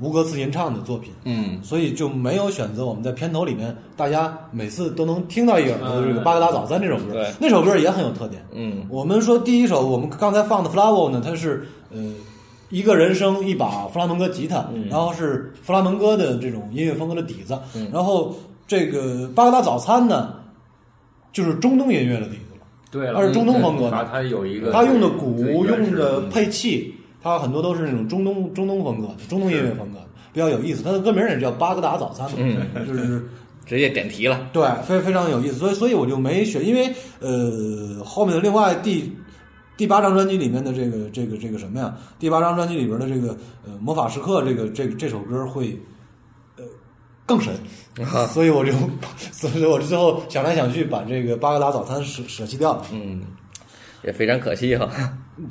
[0.00, 1.62] 呃无歌自行唱的作品，嗯。
[1.62, 7.12] 所以就没有选择我们在片头里面大家每次都能听到一耳朵的这个《巴格达早餐》这首歌。
[7.12, 7.32] 对。
[7.40, 8.44] 那首歌也很有特点。
[8.52, 8.84] 嗯。
[8.88, 12.00] 我们说第一首，我们刚才放的《Flower》呢，它是呃
[12.70, 14.88] 一个人声一把弗拉门戈吉他，嗯。
[14.88, 17.88] 然后是弗拉门戈的这种音乐风格的底子，嗯。
[17.92, 18.34] 然后
[18.66, 20.34] 这个巴格达早餐呢，
[21.32, 22.66] 就是中东音乐的底子了。
[22.90, 30.82] 对了，它是中东风格它的，它有一个它用的鼓、用的配器，它很多都是那种中东中东风格的，中东音乐风格的，比较有意思。
[30.82, 33.24] 它的歌名也叫巴格达早餐嘛，嗯就是
[33.64, 34.48] 直接点题了。
[34.52, 39.16] 对，非非常有意思，所以所以我就没选，因为呃后面的另外第
[39.76, 41.96] 第八张专辑里面的这个这个这个什么呀？
[42.18, 45.78] 第八张专辑里边的这个呃魔法时刻这个这个这首歌会
[46.56, 46.64] 呃
[47.24, 47.54] 更神，
[48.28, 48.72] 所以我就，
[49.30, 52.84] 所以我就最后想来想去，把这个巴格达早餐舍舍弃掉了。
[52.92, 53.22] 嗯，
[54.04, 54.90] 也非常可惜哈。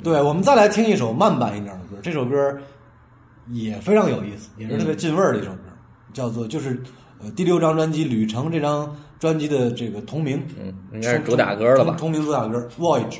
[0.02, 2.56] 对，我们再来听一首慢版一点的歌，这首歌
[3.48, 5.62] 也非常有意思，也是特别进味儿的一首歌，
[6.12, 6.80] 叫做就是
[7.20, 11.96] 呃第六张专辑《旅程》这张专辑的这个同名，嗯，应该是主打歌了吧？
[11.98, 13.10] 同名主打歌《Voyage》。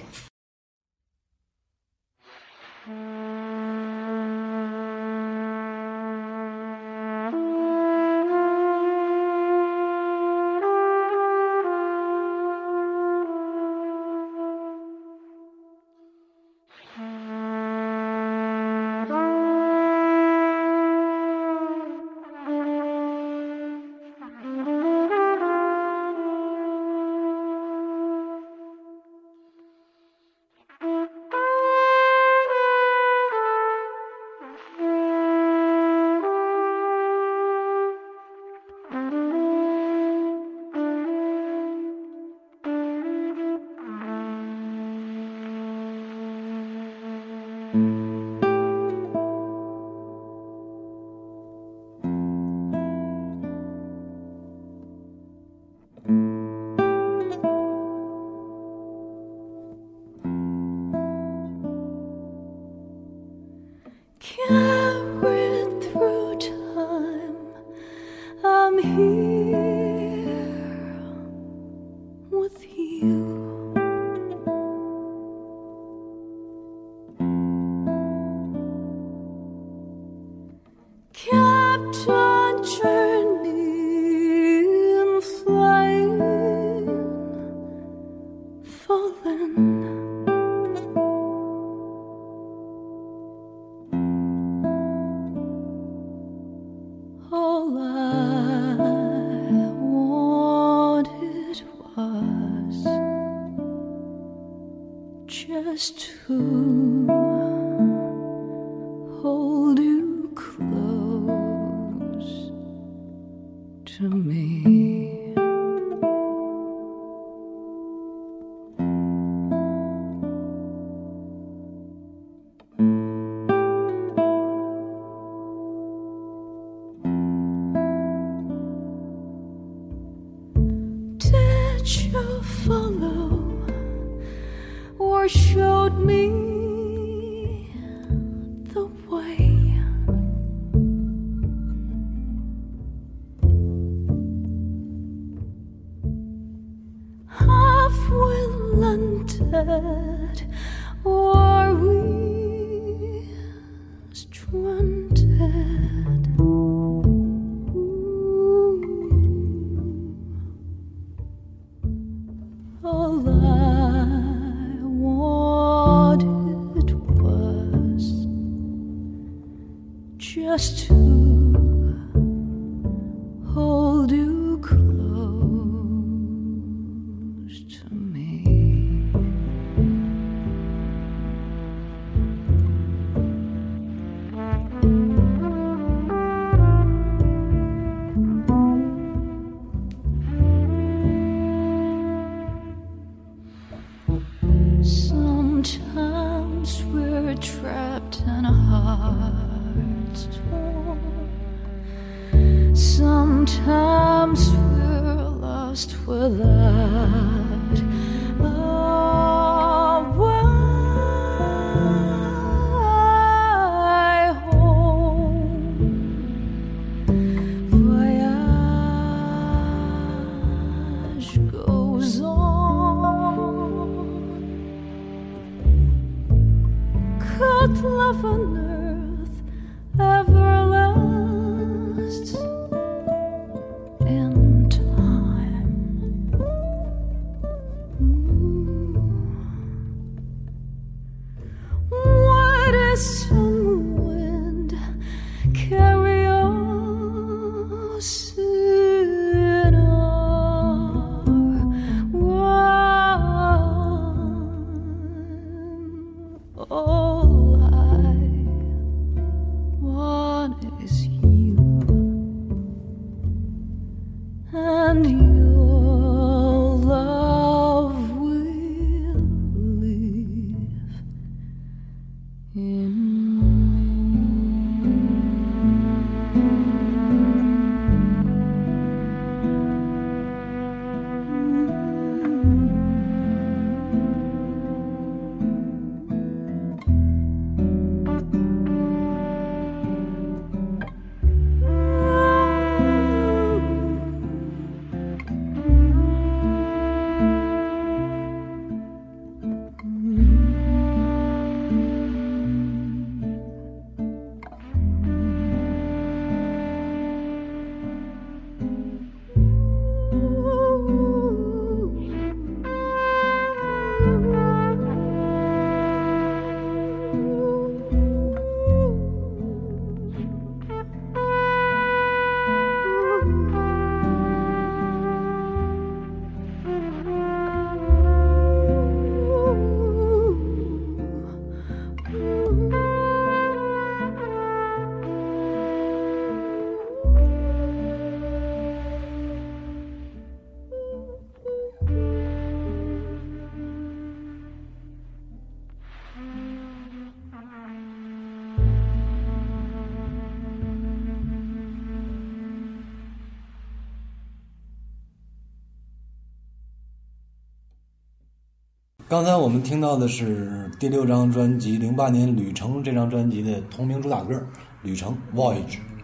[359.12, 360.48] 刚才我们听到的是
[360.80, 364.32] 第六张专辑《零八年旅程》这张专辑的同名主打歌
[364.80, 365.56] 《旅程 Voyage》。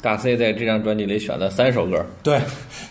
[0.02, 2.38] 大 C 在这张专辑里选了三首歌，对，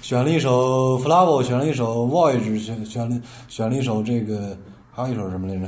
[0.01, 4.57] 选了一首《Flower》，选了一首《Voyage》，选选了选了一首这个，
[4.91, 5.67] 还有一首什么来着？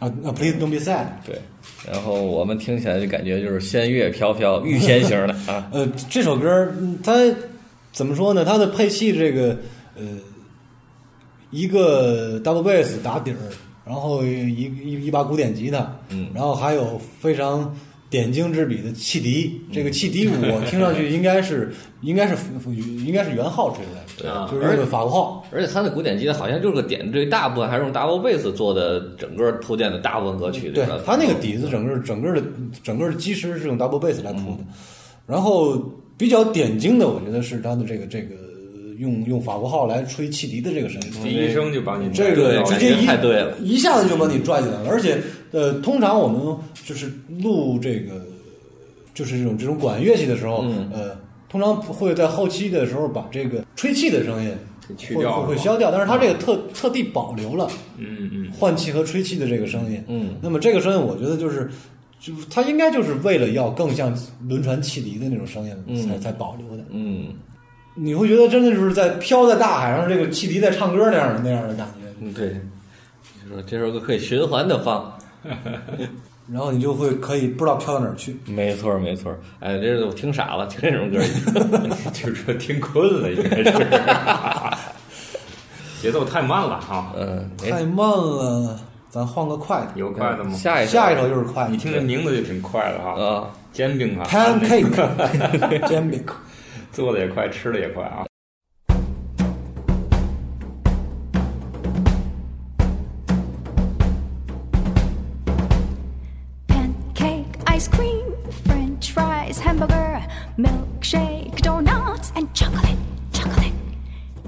[0.00, 1.06] 啊啊，Please Don't Be Sad。
[1.24, 1.40] 对，
[1.88, 5.70] 然后我们听起来就感觉就是仙乐飘飘，御仙型的 啊。
[5.70, 7.14] 呃，这首歌嗯它
[7.92, 8.44] 怎么说呢？
[8.44, 9.56] 它的配器这个
[9.94, 10.04] 呃，
[11.56, 13.36] 一个 double bass 打底儿，
[13.86, 17.74] 然后一一一把古典吉他，嗯然后还有非常
[18.10, 19.58] 点睛之笔的汽笛。
[19.72, 22.36] 这个汽笛我听上去应该是应该是
[23.06, 25.46] 应该是元号吹的，对啊就是那个法国号。
[25.50, 30.84] 而且他的古典吉他好像就是个点缀，大部分还是用 double bass 做的整个铺垫的大部分歌曲对。
[31.06, 32.42] 他那个底子，整个整个的
[32.82, 34.64] 整个的基石是用 double bass 来铺的，
[35.26, 35.76] 然后
[36.18, 38.34] 比较点睛的，我觉得是他的这个这个
[38.98, 41.10] 用用法国号来吹汽笛的这个声音。
[41.22, 44.88] 第一声就把你这对个直接一太对了一下子就把你拽进来了。
[44.88, 45.18] 而且，
[45.52, 48.24] 呃，通常我们就是录这个，
[49.14, 51.16] 就是这种这种管乐器的时候，嗯呃，
[51.48, 54.50] 通常会在后期的时候把这个吹气的声音
[54.88, 57.68] 会去掉会会消掉，但是它这个特特地保留了
[57.98, 60.02] 嗯嗯换气和吹气的这个声音。
[60.08, 61.70] 嗯，那么这个声音，我觉得就是。
[62.18, 64.12] 就是它应该就是为了要更像
[64.48, 66.82] 轮船汽笛的那种声音嗯才才保留的。
[66.90, 67.26] 嗯
[67.96, 72.06] 你会觉得真的就是在飘在大海上，这个汽笛在唱歌那样的那样的感觉。
[72.20, 72.50] 嗯，对，
[73.42, 75.12] 就说这首歌可以循环的放。
[76.52, 78.36] 然后你就会可以不知道飘到哪儿去。
[78.46, 81.18] 没错没错，哎，这是我听傻了，听这种歌。
[82.14, 83.72] 就是说听困了，应该是。
[86.00, 88.78] 节奏太慢了哈，嗯，哎太慢了，
[89.10, 89.88] 咱换个快的。
[89.96, 90.52] 有快的吗？
[90.52, 96.24] 下一首下一首就是快的，你听这名字就挺快的哈，啊，煎饼啊，pancake 煎饼。
[96.95, 98.25] 做的也快，吃的也快啊。
[106.67, 108.35] Pancake, ice cream,
[108.65, 110.21] french fries, hamburger,
[110.57, 112.97] milkshake, donuts, and chocolate,
[113.31, 113.73] chocolate.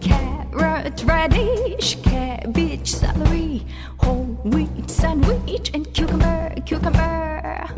[0.02, 3.66] Carrot, radish, cabbage, celery,
[3.98, 7.70] whole wheat sandwich, and cucumber, cucumber.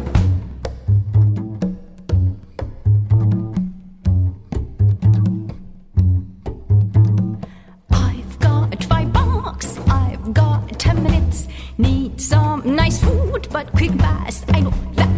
[13.50, 14.44] But quick and fast.
[14.54, 15.08] I know that.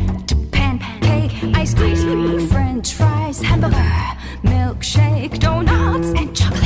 [0.52, 3.76] Pancake, ice cream, french fries, hamburger,
[4.42, 6.61] milkshake, donuts, and chocolate.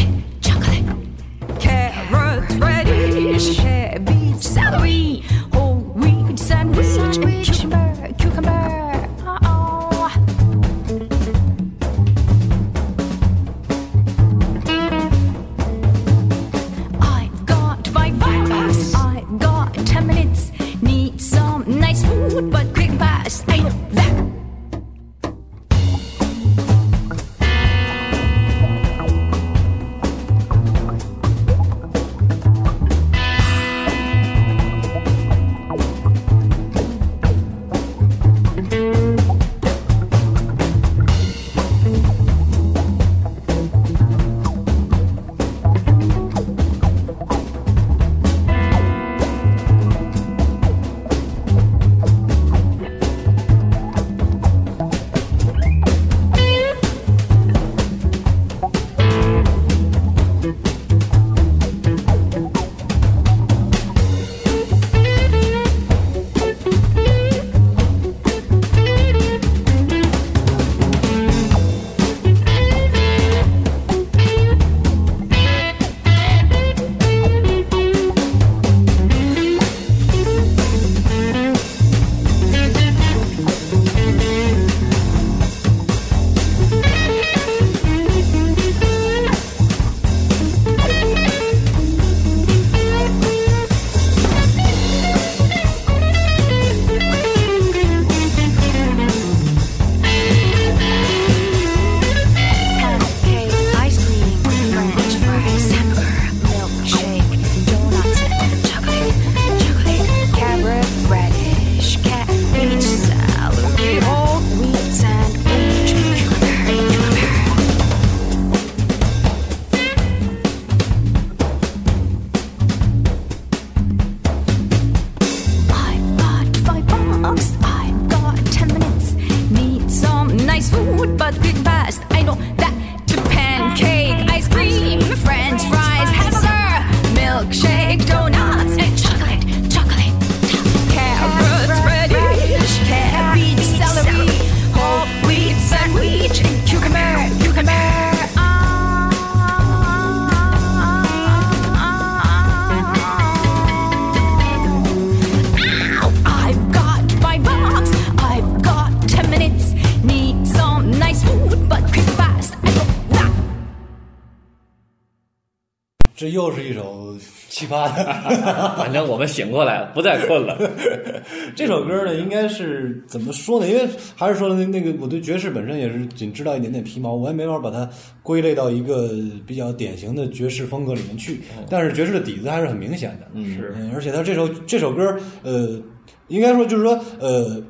[168.77, 170.59] 反正我们醒过来了，不再困了。
[171.55, 173.67] 这首歌呢，应该是怎么说呢？
[173.67, 177.89] 因为还是说那那个，我对爵士本身也是仅知道一点点皮毛，我也没法把它
[178.23, 179.11] 归类到一个
[179.47, 181.41] 比较典型的爵士风格里面去。
[181.69, 185.81] 但是爵士的底子还是很明显的，嗯是嗯，而且他这首这首歌，呃，
[186.29, 187.63] 应该说就是说，呃，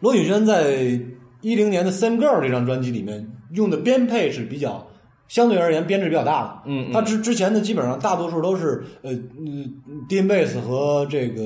[0.00, 0.98] 罗宇轩在
[1.40, 4.86] 一零年的《Same Girl》这张专辑里面用的编配是比较
[5.30, 6.62] 相对而言编制比较大的。
[6.66, 11.42] 嗯嗯他之之前的基本上大多数都是呃嗯低音贝斯和这个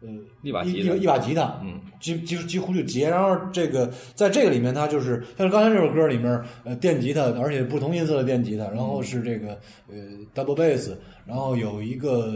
[0.00, 0.08] 呃
[0.42, 3.10] 一把吉他一一把吉他，嗯，几几几乎就结。
[3.10, 9.58] 然后这个在这个里面，他就是像刚才这首歌里面，呃，电吉他，而且不同音色的电吉他，然后是这个
[9.88, 9.96] 呃
[10.34, 10.92] double bass，
[11.26, 12.32] 然后有一个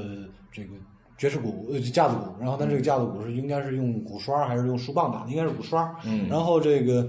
[0.53, 0.75] 这个
[1.17, 5.31] 爵士鼓呃架子鼓，然后它这个架子鼓是应该是用鼓刷还是用竖棒打的？
[5.31, 5.91] 应该是鼓刷。
[6.05, 7.09] 嗯然后这个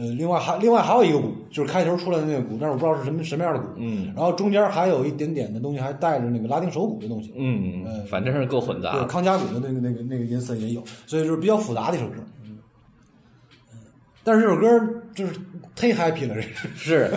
[0.00, 3.66] 呃，另外还另外还有一个鼓，就是开头出来的那个鼓，但是我不知道是什么什么样的鼓。
[3.76, 7.34] 嗯然后中间还有一点点的东西，还带着那个拉丁手鼓的东西。
[7.36, 12.14] 嗯，嗯反正是够混杂对，康佳鼓的那个那个那个音色也有，所以就是比较复杂的一首歌。
[14.20, 14.68] 嗯，但是这首歌
[15.14, 15.32] 就是
[15.76, 17.10] 忒 happy 了，这是是，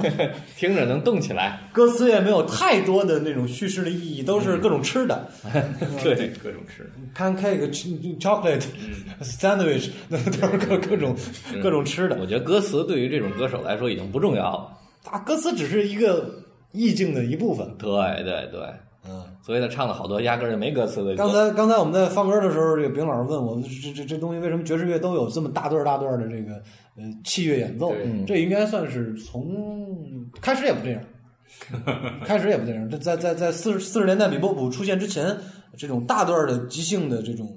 [0.56, 1.58] 听着能动起来。
[1.72, 5.28] 歌词也没有太多的那种叙事的意义，都是各种吃的
[6.02, 6.90] 对，各种吃。
[7.16, 7.70] ，pancake、
[8.20, 8.62] chocolate、
[9.22, 11.16] sandwich，那都是各各种
[11.62, 12.16] 各种吃的。
[12.20, 14.76] 我觉得歌词对于这种歌手来说已经不重要了。
[15.10, 16.42] 啊，歌词只是一个
[16.72, 17.66] 意境的一部分。
[17.78, 17.88] 对
[18.22, 18.60] 对对，
[19.08, 21.14] 嗯，所以他唱了好多压根儿就没歌词的。
[21.16, 26.54] 刚才刚才我们在放歌的时候，这个丙老师问我，这这这东西为什么爵士乐都有这么大段大段的这个
[26.96, 27.94] 呃器乐演奏？
[28.04, 29.56] 嗯这应该算是从
[30.40, 31.02] 开始也不这样，
[32.24, 32.88] 开始也不这样。
[32.90, 35.36] 这在在在四十四十年代比波普出现之前，
[35.76, 37.48] 这种大段的即兴的这种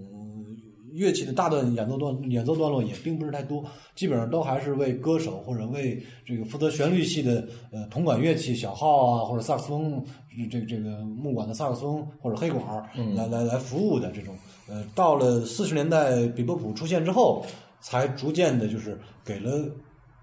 [0.94, 3.64] 乐器的大段演奏段演奏段落也并不是太多，
[3.96, 10.04] 基本上都还是为歌手或者为这个负责旋律系的呃铜管乐器小号啊或者萨克斯风
[10.50, 14.36] 这个这个木管的萨克斯风或者黑管儿来来来服务的这种。
[14.68, 17.46] 呃，到了四十年代比波普出现之后，
[17.82, 19.66] 才逐渐的就是给了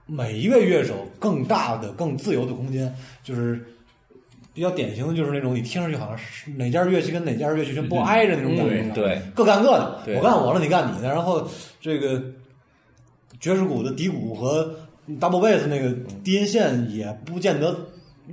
[0.06, 3.66] 每一位乐手更大的、更自由的空间，就是。
[4.60, 11.08] 比较典型的就是那种你听上去好像是哪件乐器跟哪件乐器全不挨着那种感觉，嗯对各干各的，我干我的，你干你的。
[11.08, 11.48] 然后
[11.80, 12.22] 这个
[13.40, 14.70] 爵士鼓的底鼓和
[15.18, 15.90] double bass 那个
[16.22, 17.74] 低音线也不见得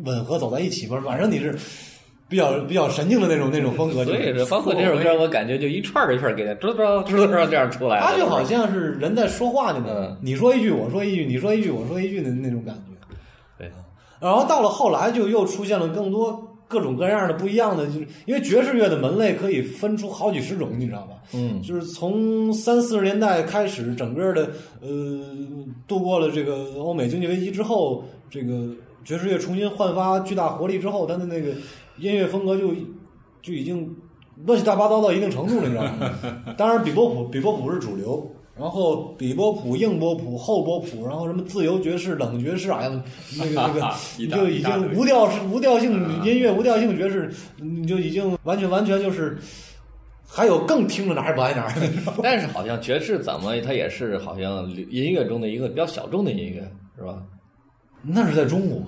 [0.03, 1.55] 吻合走在一起吧，反正你是
[2.28, 8.05] 比较比较神经的那种那种风格，就所以是是包括这首歌，我感觉就一串儿一串儿给它啵啵啵啵这样出来了。
[8.05, 12.96] 它就好像是人在说话那种，嗯你说一句我说一句，你说一句我说一句的那种感觉。
[14.20, 21.13] 对，然后到了后来就又出现了更多各种各样的不一样的，就是因为爵士乐的门类可以分出好几十种，你知道吧？
[21.34, 24.49] 嗯就是从三四十年代开始，整个的
[24.82, 24.89] 呃
[25.88, 28.70] 度过了这个欧美经济危机之后，这个
[29.03, 31.49] 爵士乐重新焕发巨大活力之后，它的那个
[31.97, 32.70] 音乐风格就
[33.41, 33.93] 就已经
[34.45, 36.53] 乱七八糟到一定程度了，你知道吗？
[36.57, 38.30] 当然，比波普比波普是主流。
[38.60, 43.03] 然后比波普、硬波普、后波普，然后什么自由爵士、冷爵士，哎呀，
[43.38, 45.93] 那个那个， 你就已经无调式无调性
[46.24, 47.32] 音乐、无调性爵士，
[47.62, 49.38] 你就已经完全完全就是，
[50.28, 51.72] 还有更听着哪儿也不挨哪儿。
[52.24, 56.62] 但是好像爵士怎么它也是好像音乐中的一个比较小众的音乐，
[56.97, 57.22] 是吧？
[58.01, 58.82] 那是在中国。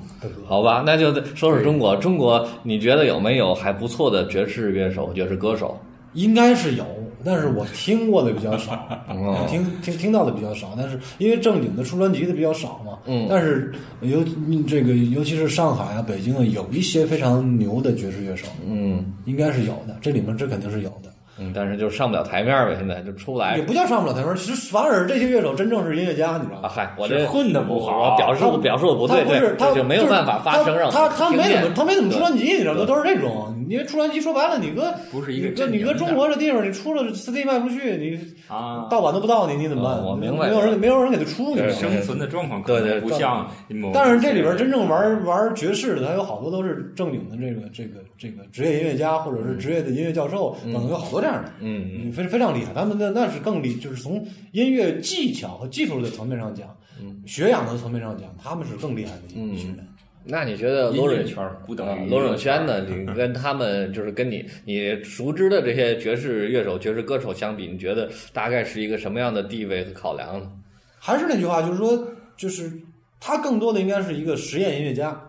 [0.47, 1.95] 好吧，那就说说中国。
[1.97, 5.77] 中国，你觉得有没有还不错的爵士乐手、爵士歌手？
[6.13, 6.85] 应该是有，
[7.25, 8.73] 但是我听过的比较少，
[9.09, 10.69] 哦听听听到的比较少。
[10.77, 14.23] 但是因为正经的出专辑的比较少嘛，嗯但是尤
[14.67, 19.95] 这个尤其是上海啊、北京啊，有一些非常牛的爵士乐手，嗯应该是有的。
[20.01, 23.63] 这里面这肯定是有的，嗯，但是就上不了台面儿呗，现在就出不来也。
[23.63, 24.33] 不叫上不了台面。
[24.35, 26.69] 其实反而这些乐手真正是音乐家，你知道啊，吗？
[26.69, 32.85] 嗨，我这混的不好我表示我表示我不对，他不是他对这就没有办法发声让他他他没怎么他没怎么出专辑，你知道吗？
[32.85, 33.53] 都是这种。
[33.69, 39.99] 因为出专辑说白了，你搁不是一个你搁你搁中国这地方，你出了 CD 卖不出去，你啊，盗版都不到你，你怎么办？
[39.99, 41.73] 嗯我明白没有人没有人给他出，你知道吗？
[41.73, 43.49] 生存的状况可对对能不像。
[43.93, 52.73] 但是这里边真正玩玩爵士的，他有好多都是正经的这个这个这个职业音乐家，或者是职业的音乐教授等等，有好多这样的，嗯嗯非非常厉害。
[52.73, 59.85] 他们那那是更厉，就是从音乐技巧和技术的层面上讲，嗯学养的层面上讲，他们是更厉害的一群人。
[60.23, 62.81] 那你觉得罗永圈儿不等于啊罗永轩呢？
[62.81, 70.51] 你跟他们就是跟你你熟知的这些爵士乐手、爵士歌手相比，你觉得大概是一个什么样的地位和考量呢？
[70.99, 72.71] 还是那句话，就是说，就是
[73.19, 75.19] 他更多的应该是一个实验音乐家，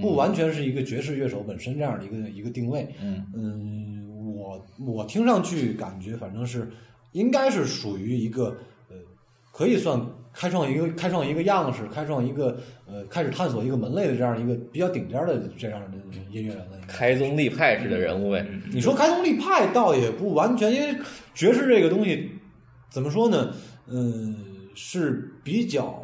[0.00, 2.88] 不完全是一个爵士乐手本身这样的一个一个定位。
[3.02, 6.70] 嗯嗯，我我听上去感觉反正是
[7.12, 8.56] 应该是属于一个
[8.88, 8.96] 呃
[9.52, 10.00] 可以算
[10.38, 15.98] 开创一个开创一个样式，开创一个呃开始探索一个门类的这样一个比较顶尖的这样的
[16.30, 16.78] 音乐人了。
[16.86, 18.46] 开宗立派式的人物呗。
[18.70, 20.96] 你说开宗立派倒也不完全，因为
[21.34, 22.30] 爵士这个东西
[22.88, 23.52] 怎么说呢？
[23.88, 24.36] 嗯，
[24.76, 26.00] 是比较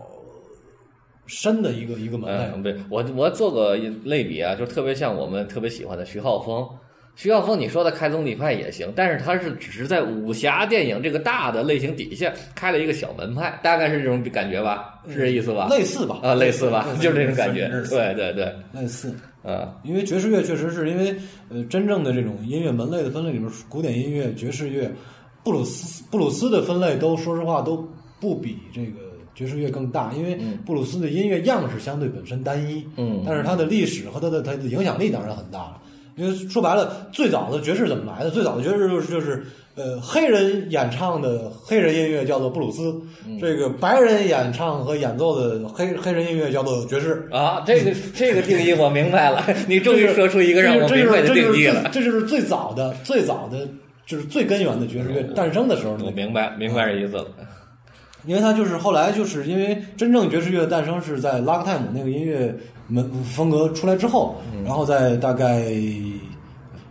[1.26, 2.50] 深的一个一个门类。
[2.56, 6.68] 嗯，对，我我做个类比啊，就特别像我们特别喜欢的徐浩峰。
[7.16, 15.00] 徐浩峰，你说的开宗立派也行，但是他是只是在武侠电影这个大的类型底下开了一个小门派，大概是这种感觉吧？
[15.08, 15.68] 是这意思吧？
[15.68, 16.18] 类似吧？
[16.22, 16.86] 啊，类似吧？
[17.00, 17.68] 就是这种感觉。
[17.88, 19.14] 对对对，类似。
[19.44, 21.14] 啊，因为爵士乐确实是因为
[21.50, 24.90] 呃，真正的这种音乐门类的分类里面，古典音乐、爵士乐、
[25.42, 27.86] 布鲁斯、布鲁斯的分类都说实话都
[28.18, 29.00] 不比这个
[29.34, 35.80] 爵士乐更大，因为布鲁斯的音乐样式相对本身单一，嗯，但是它的历史和它的它的影响力当然很大了。
[36.16, 38.30] 因为说白了，最早的爵士怎么来的？
[38.30, 39.44] 最早的爵士就是就是
[39.74, 42.94] 呃，黑人演唱的黑人音乐叫做布鲁斯，
[43.40, 47.64] 这个白人演唱和演奏的黑黑人音乐叫做爵士啊。
[47.66, 51.90] 这个这个定义我明白了， 你终于说出一个让我明白的定义了。
[51.92, 53.66] 这就是最早的最早的
[54.06, 55.96] 就是最根源的爵士乐诞生的时候。
[56.04, 57.26] 我明白明白这意思了，
[58.26, 62.54] 因为它就是后来就是因为真正爵士乐的诞生是在拉克泰姆那个音乐。
[62.86, 65.62] 门风格出来之后，然后在大概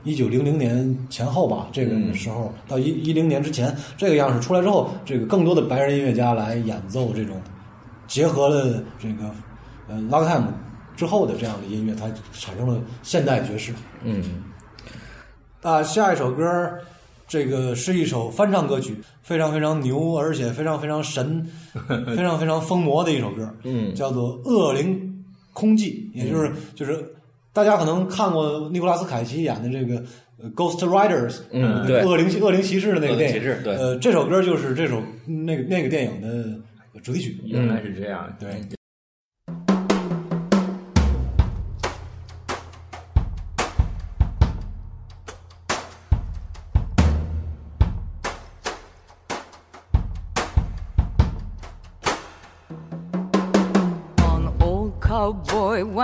[0.03, 7.39] 一九零零年前后吧，这个时候到一一零年之前，这个样式出来之后，这个更多的白人音乐家来演奏这种
[8.07, 9.29] 结合了这个
[9.87, 10.47] 呃拉克泰姆
[10.95, 13.71] 之后的这样的音乐，它产生了现代爵士。
[14.03, 14.23] 嗯，
[15.61, 16.43] 啊，下一首歌，
[17.27, 21.45] 这个是一首翻唱歌曲，非常非常牛，而且非常非常神，
[22.15, 24.99] 非常非常疯魔的一首歌，嗯，叫做《恶灵》。
[25.55, 27.13] 空寂，也就是就是
[27.53, 30.01] 大家可能看过尼古拉斯凯奇演的这个
[30.55, 38.49] 《Ghost Riders》，嗯，对，恶灵恶灵骑士的那个电影，对，呃，这首歌就是这首那个那个电影的主题曲，原来是这样，对。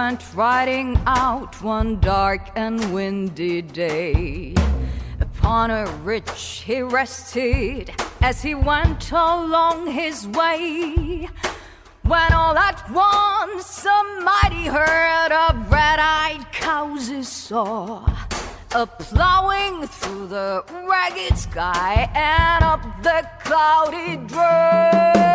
[0.10, 4.56] Went riding out one dark and windy day.
[5.20, 11.30] Upon a ridge he rested as he went along his way.
[12.02, 18.04] When all at once a mighty herd of red-eyed cows he saw
[18.74, 25.29] a plowing through the ragged sky and up the cloudy drain.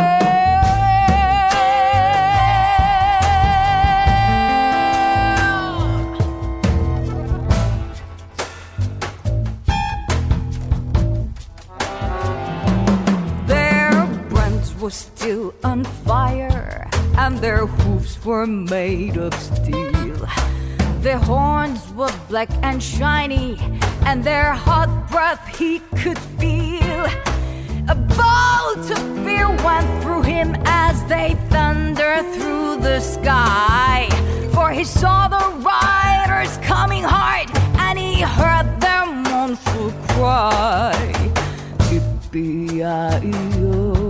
[14.84, 20.28] Was still on fire, and their hooves were made of steel.
[21.00, 23.56] Their horns were black and shiny,
[24.04, 27.06] and their hot breath he could feel.
[27.88, 34.06] A bolt of fear went through him as they thundered through the sky.
[34.52, 40.92] For he saw the riders coming hard, and he heard their mournful cry.
[41.88, 42.84] Yippee-yi-yo.
[43.96, 44.03] Ah,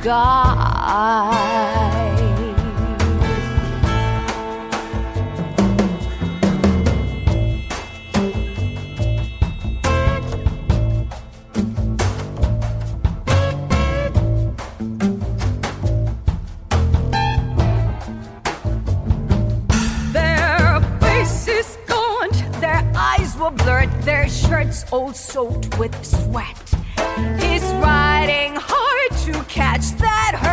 [0.00, 1.39] sky.
[23.48, 26.58] Blurred, their shirts all soaked with sweat.
[27.40, 30.49] He's riding hard to catch that herd,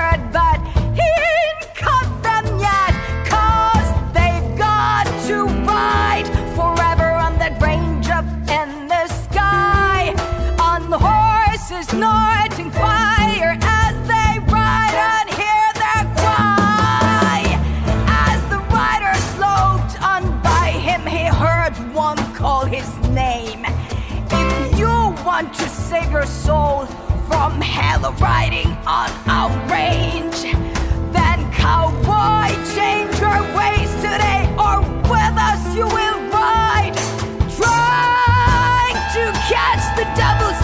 [25.44, 26.88] want to save your soul
[27.28, 30.42] from hell riding on our range,
[31.14, 36.96] then cowboy, change your ways today, or with us you will ride.
[37.54, 40.57] Trying to catch the devil's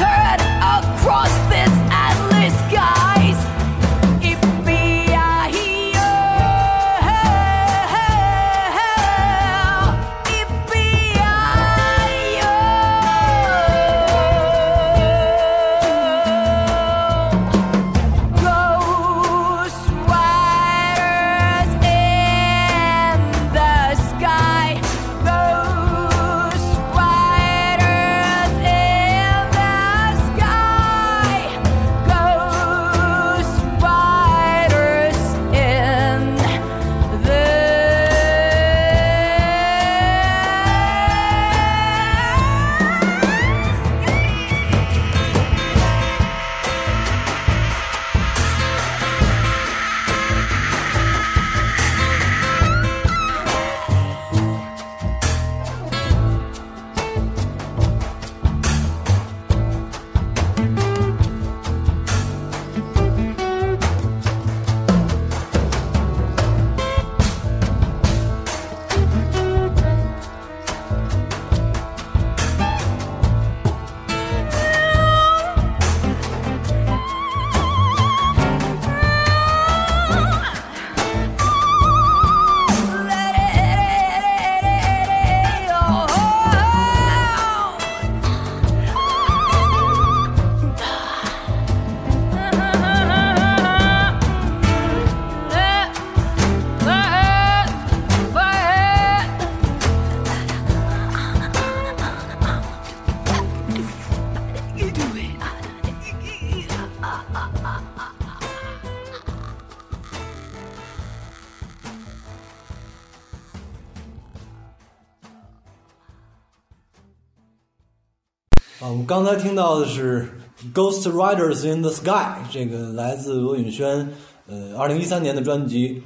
[119.13, 120.27] 刚才听到的是
[120.73, 122.09] 《Ghost Riders in the Sky》，
[122.49, 124.09] 这个来自罗允轩，
[124.47, 126.01] 呃，二零一三年的专辑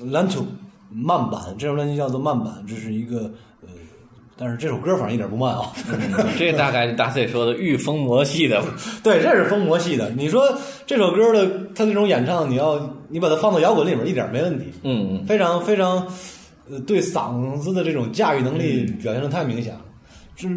[0.08, 0.36] 《Lanto》
[0.88, 3.22] 慢版，这张专辑叫做慢版，这是一个
[3.62, 3.68] 呃，
[4.36, 5.72] 但是这首歌反正一点不慢啊。
[6.38, 8.62] 这大概是大 C 说的御风魔系的，
[9.02, 10.08] 对，这是风魔系的。
[10.10, 10.56] 你说
[10.86, 11.44] 这首歌的
[11.74, 16.06] 他那种演唱，你要你把它放到摇滚里面一点没问题，嗯，非常非常
[16.70, 19.80] 呃对嗓子的这种驾驭能力表现的太明显了。
[20.36, 20.48] 这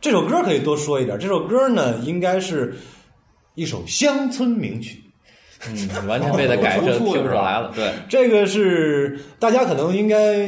[0.00, 2.74] 这这首歌可以多说一点，这首歌呢应该是
[3.54, 5.02] 一首乡村名曲。
[5.68, 7.70] 嗯，完全被他改成 听不出来了。
[7.74, 10.46] 对，这个是大家可能应该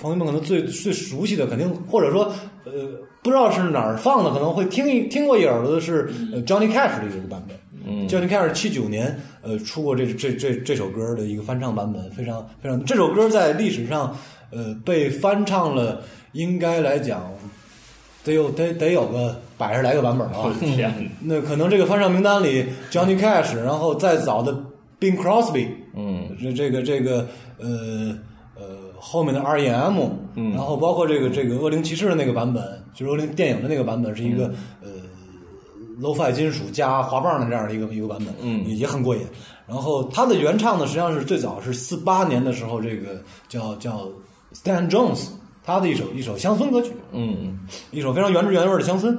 [0.00, 2.32] 朋友们可能最最熟悉的，肯定或者说
[2.64, 2.72] 呃
[3.22, 7.58] 不知道是哪儿放的，可能会听一听过一耳朵的是呃 Johnny Cash 的一个版本。
[7.84, 12.82] 嗯，Johnny Cash 七九年呃出过这这这这首歌的一个翻唱版本，非常非常。
[12.84, 14.16] 这首歌在历史上
[14.50, 16.02] 呃被翻唱了，
[16.32, 17.30] 应该来讲
[18.24, 20.54] 得有得得有个百十来个版本了啊。
[20.60, 24.52] 天，那可能这个翻唱名单里，Johnny Cash，然后再早的
[25.00, 26.36] Bing Crosby，嗯。
[26.40, 27.26] 这这个这个
[27.58, 28.16] 呃
[28.54, 28.62] 呃
[28.98, 30.00] 后面的 R.E.M，
[30.34, 30.52] 嗯。
[30.52, 32.62] 然后包括这个这个恶灵骑士的那个版本，
[32.94, 34.88] 就是恶灵电影的那个版本，是一个、呃
[36.00, 38.64] low-fi 金属加滑棒的这样的一个一个版本，嗯。
[38.66, 39.22] 也也很过瘾。
[39.66, 44.08] 然后他的原唱呢，实际上是最早是四八年的时候，这个叫叫
[44.52, 45.28] Stan Jones，
[45.64, 47.58] 他的一首一首乡村歌曲，嗯
[47.90, 49.16] 一首非常原汁原味的乡村。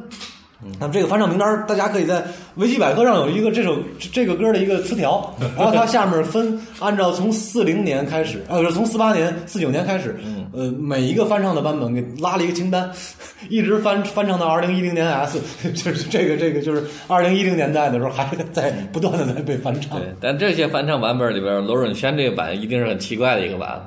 [0.80, 2.24] 那么这个翻唱名单，大家可以在
[2.56, 10.15] 维基百科上有一个这首这这个歌的一个词条， 然后它下面分按照从四零年开始，呃，从四八年、四九年开始，
[10.53, 12.90] 呃，每一个翻唱的版本给拉了一个清单，
[13.49, 15.41] 一直翻翻唱到二零一零年 S，
[15.76, 23.86] 就是这个这个就是二零一零年代的时候还在不断的在被翻唱，对，但这些翻唱版本里边，罗润轩这个版一定是很奇怪的一个版。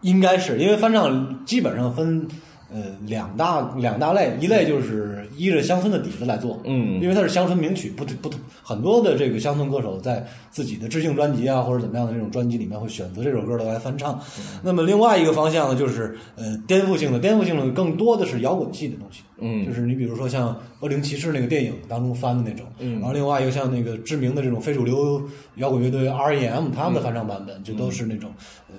[0.00, 2.26] 应该是因为翻唱基本上分
[2.70, 8.30] 呃两大两大类，一类就是依着乡村的底子来做，嗯因为它是乡村名曲，不不
[8.62, 14.20] 很多的这个乡村歌手在自己的致敬专辑啊或者怎么样的这种专辑里面会选择这首歌来翻唱。
[14.62, 19.22] 那么另外一个方向呢，就是呃颠覆性的，颠覆性的更多的是摇滚系的东西。
[19.40, 25.22] 嗯就是你比如说像《恶灵骑士》那个电影当中翻的那种，嗯然后另外一个像那个知名的这种非主流
[25.54, 26.70] 摇滚乐队 R.E.M.
[26.70, 28.30] 他们的翻唱版本，就都是那种
[28.68, 28.74] 呃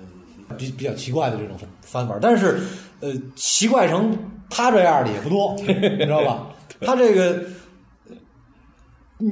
[0.58, 2.60] 比比较奇怪的这种翻法，但是
[3.00, 4.16] 呃奇怪成
[4.48, 6.46] 他这样的也不多， 你知道吧？
[6.80, 7.42] 他这个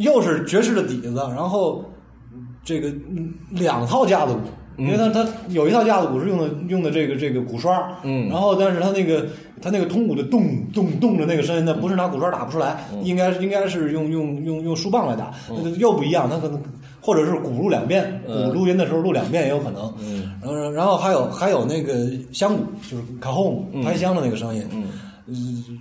[0.00, 1.84] 又是爵士的底子，然后
[2.64, 4.40] 这个嗯两套架子鼓。
[4.78, 9.26] 因为他他有一套架子鼓是用的用的这个这个鼓刷，嗯然后但是他那个
[9.60, 15.34] 他那个通鼓的咚咚咚的那个声音，那不是拿鼓刷打不出来，应该应该是用用用用竖棒来打，
[15.78, 16.62] 又不一样，他可能
[17.08, 20.30] 或者是鼓录两遍，鼓嗯录音的时候录两遍也有可能，嗯。
[20.42, 23.82] 然后然后还有还有那个香鼓，就是卡轰嗯。
[23.82, 24.62] 拍箱的那个声音，
[25.26, 25.80] 嗯。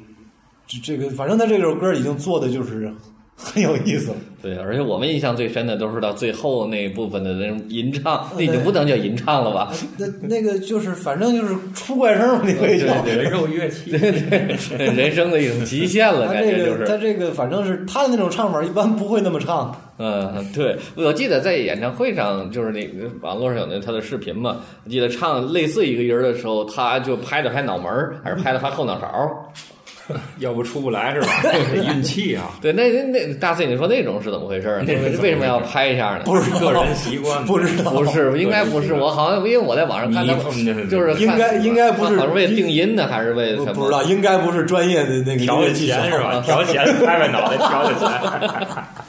[0.66, 2.90] 这这个反正他这首歌已经做的就是
[3.38, 4.11] 很有意思。
[4.41, 9.73] 对，而且我们印象最深的都是到最后那部分的那种吟唱，那已经不能叫吟唱了吧？
[9.97, 13.01] 那那个就是反正就是出怪声嘛，那可以叫。
[13.01, 16.80] 对人肉乐器，对对人生的一种极限了，他感觉就是。
[16.80, 19.76] 这个他这个反正是他的那种唱法，一般不会那么唱。
[19.97, 29.35] 嗯，对，我记得在演唱会上，就是那个网络上有那他的视频嘛，我记得唱类似一个音儿的时候，他就拍了拍脑门儿，还是拍了拍后脑勺儿。
[30.40, 31.28] 要不出不来是吧？
[31.44, 34.84] 得运气啊，对，那那那大 C，你说那种是怎么回事儿？
[34.86, 36.22] 那为什么要拍一下呢？
[36.26, 38.94] 不是个人习惯不知道不是，应该不是。
[38.94, 43.74] 我好像因为我在网上看他们，就是应该应该不是为了定音呢，还是为了什么？
[43.74, 46.42] 不不知道，应该不是专业的那个调音乐技巧钱是吧？
[46.46, 48.10] 调弦拍拍脑袋调的钱，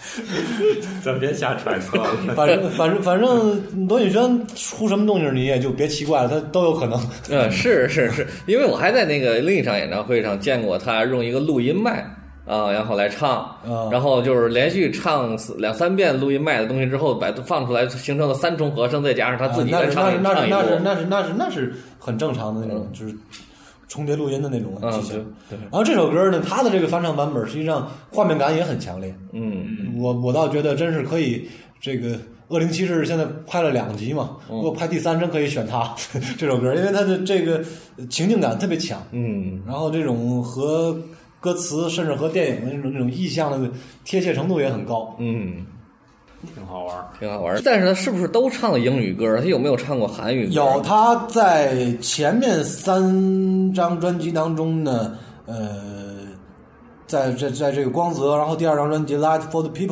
[1.03, 2.09] 咱别瞎揣测了。
[2.35, 7.01] 反正反正反正罗宇轩出什么动静你也就别奇怪了，他都有可能。
[7.31, 12.05] 嗯，是是是，因为我还在那个另一场演唱会上见过他用一个录音麦
[12.47, 20.23] 啊，然后来唱，啊然后就是连续唱四两三遍录音麦的东西之后，把它放出来，形成了三重和声，再加上他自己啊那是再唱。
[20.23, 23.15] 那是那是那是那是很正常的那种，就是
[23.89, 25.15] 重叠录音的那种嗯技巧。
[25.15, 29.15] 对对然后这首歌呢，它的这个翻唱版本实际上画面感也很强烈。
[29.33, 31.49] 嗯我我倒觉得真是可以，
[31.81, 32.11] 这个
[32.49, 35.95] 《恶灵骑士》现在拍了两集嘛，嗯如果拍第三真可以选它
[36.39, 37.63] 这首歌，因为它的这个
[38.09, 40.97] 情境感特别强，嗯，然后这种和
[41.41, 43.71] 歌词甚至和电影的那种那种意象的
[44.05, 45.15] 贴切程度也很高。
[45.19, 45.65] 嗯，
[46.55, 47.05] 挺好玩儿。
[47.19, 47.61] 挺好玩儿。
[47.65, 49.39] 但是他是不是都唱了英语歌？
[49.39, 50.53] 他有没有唱过韩语歌？
[50.53, 55.13] 有他在前面三张专辑当中呢，
[55.47, 56.19] 呃，
[57.07, 59.89] 在在在这个光泽，然后第二张专辑《Light for the People》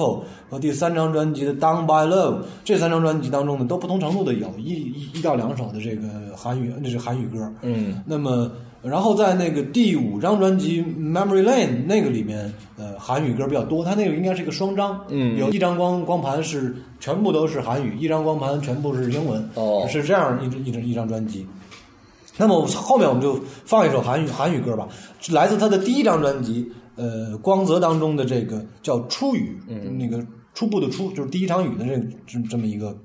[0.50, 2.34] 和第三张专辑的《Down by Love》
[2.64, 7.50] 这三张专辑当中呢，都不同程度的有一一一到两首的这个韩语，那是韩语歌。
[7.62, 8.50] 嗯那么，
[8.88, 13.84] 然后在那个第五张专辑《Memory Lane》那个里面，呃，韩语歌比较多。
[13.84, 21.46] 它那个应该是一个双张，嗯有一张光光盘是全部都是韩语，一张光盘全部是英文，哦是这样一一张一张专辑。
[22.38, 24.86] 那么后面我们就放一首韩语韩语歌吧，
[25.30, 32.96] 来自他的第一张专辑，呃，光泽当中的这个叫《初雨》，嗯那个初步的初就是第一场雨的这这这么一个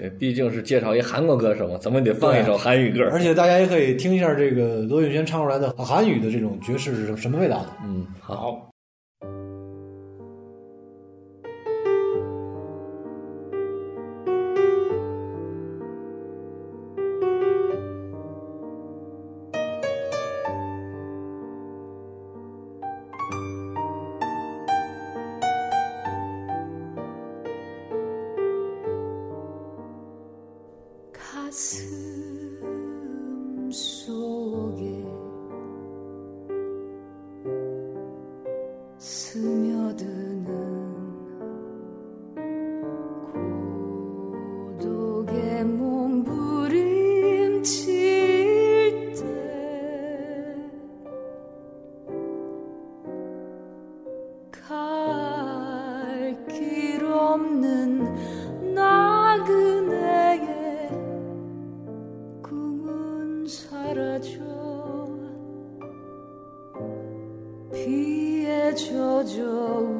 [0.00, 3.06] 对，毕竟是介绍一韩国歌手嘛，怎么也得放一首韩语歌。
[3.12, 7.68] 而且大家也可以听一下这个罗永轩唱出来的韩语的这种爵士是什么味道的。
[7.84, 8.69] 嗯，好。
[68.88, 69.99] çocuğum.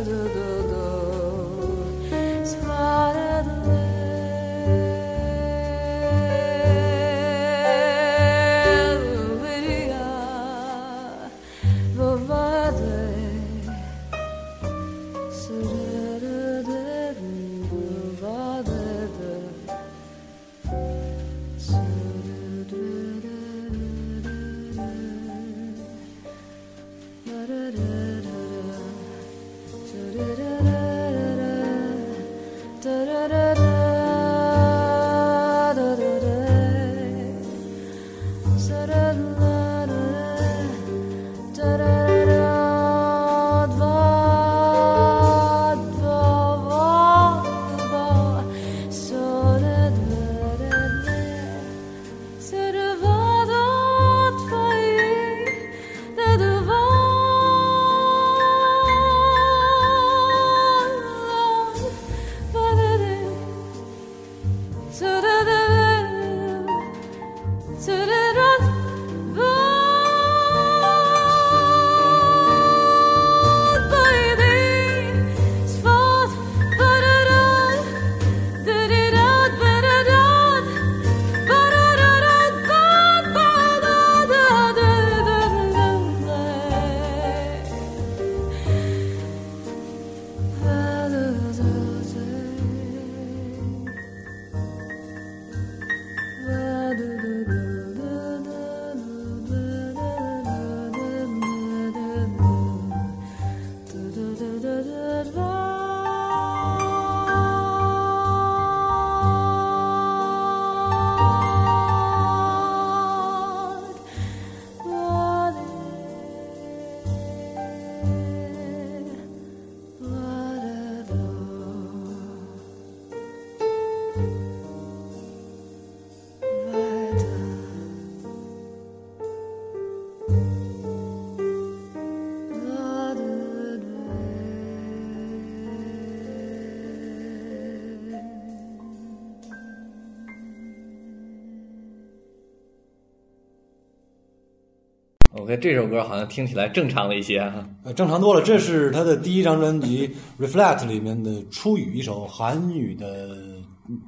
[145.57, 147.67] 这首歌好像听起来正常了一些哈。
[147.83, 148.41] 呃，正常多了。
[148.41, 150.09] 这是他的第一张专辑
[150.43, 153.37] 《Reflect》里面的《初语》，一首韩语的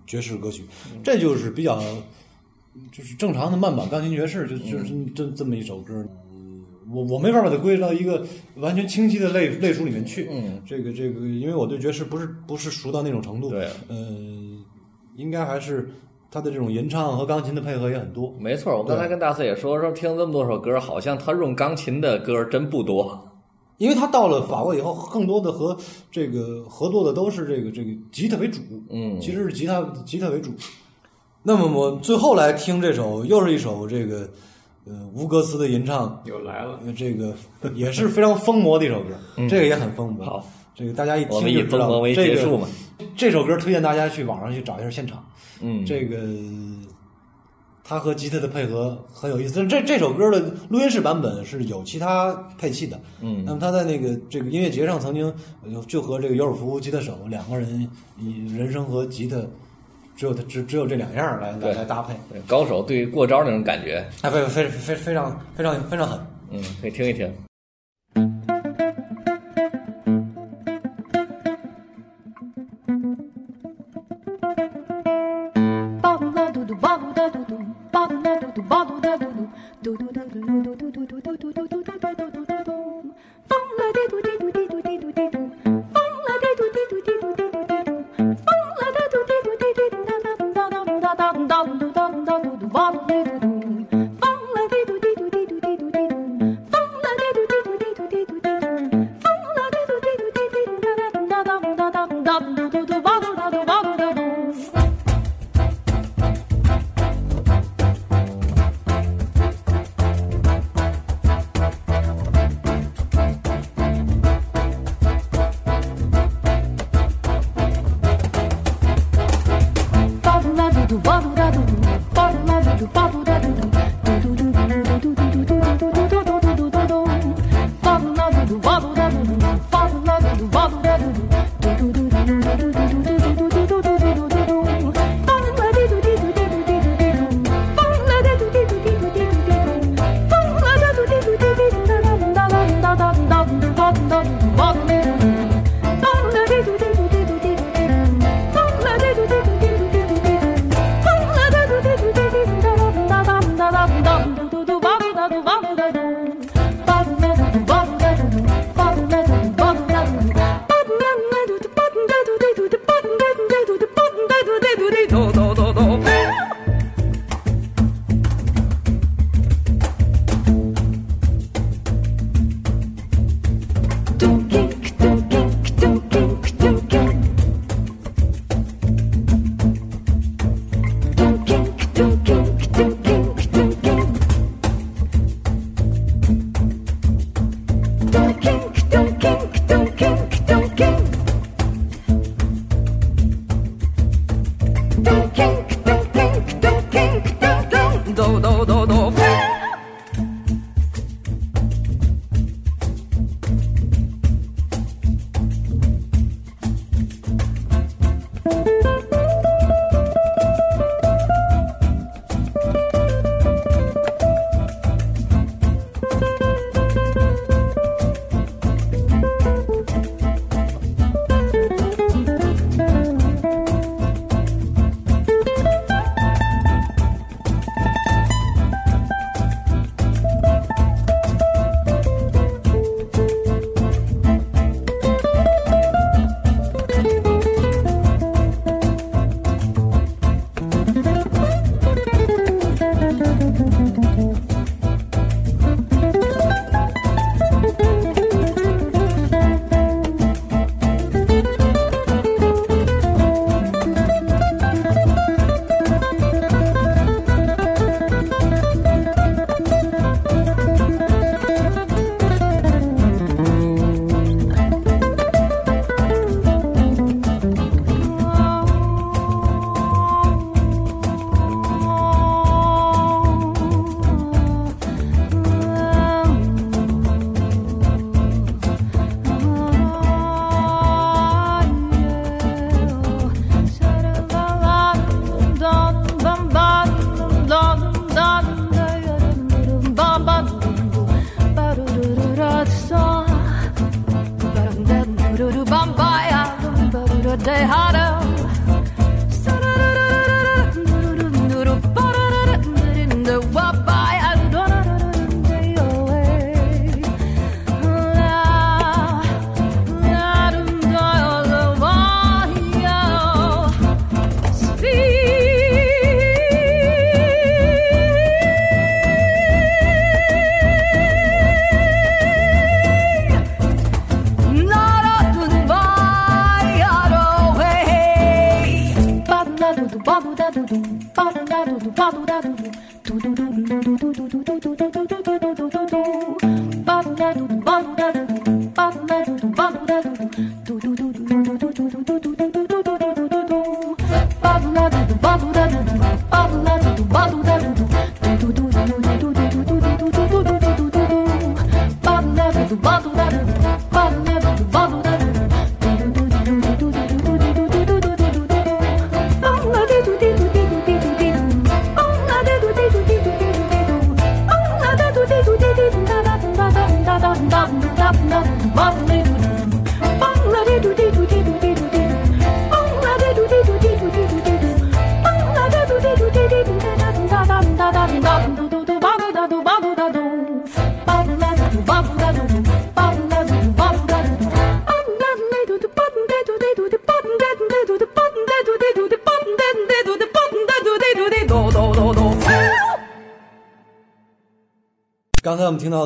[0.06, 0.64] 爵士歌曲。
[1.04, 1.82] 这就是比较，
[2.92, 6.06] 就是正常的慢板钢琴爵士，就就是这这么一首歌。
[6.92, 8.26] 我我没法把它归到一个
[8.56, 10.28] 完全清晰的类类属里面去。
[10.30, 13.50] 嗯，这个这个，因为我对爵士不是不是熟到那种程度。
[13.50, 14.64] 对，嗯，
[15.16, 15.90] 应该还是
[16.34, 18.34] 他的这种吟唱和钢琴的配合也很多。
[18.40, 18.76] 没错。
[18.76, 23.30] 我刚才跟大四也说说，听这么多首歌，好像他用钢琴的歌真不多。
[23.78, 25.76] 因为他到了法国以后，更多的和
[26.12, 30.52] 这个合作的都是这个这个吉他为主，嗯其实是吉他吉他为主。
[31.42, 34.30] 那么我最后来听这首，又是一首这个
[34.86, 37.34] 呃无歌词的吟唱，又来了，呃这个
[37.74, 39.10] 也是非常疯魔的一首歌，
[39.50, 40.24] 这个也很疯魔。
[40.24, 42.68] 嗯好，这个大家一我们以听就知道疯魔这个。
[43.18, 45.22] 这首歌推荐大家去网上去找一下现场，
[45.66, 46.18] 嗯，这个
[47.86, 49.66] 他和吉他的配合很有意思。
[49.66, 55.34] 这这首歌的录音室版本是有其他配器的，嗯那么他在那个这个音乐节上曾经
[55.72, 59.38] 就就和这个尤尔夫吉他手两个人以人声和吉他
[60.16, 66.20] 只有他只只有这两样来来来搭配，对高手对过招那种感觉，哎，非非非非常非常非常狠。
[66.52, 67.32] 嗯，可以听一听。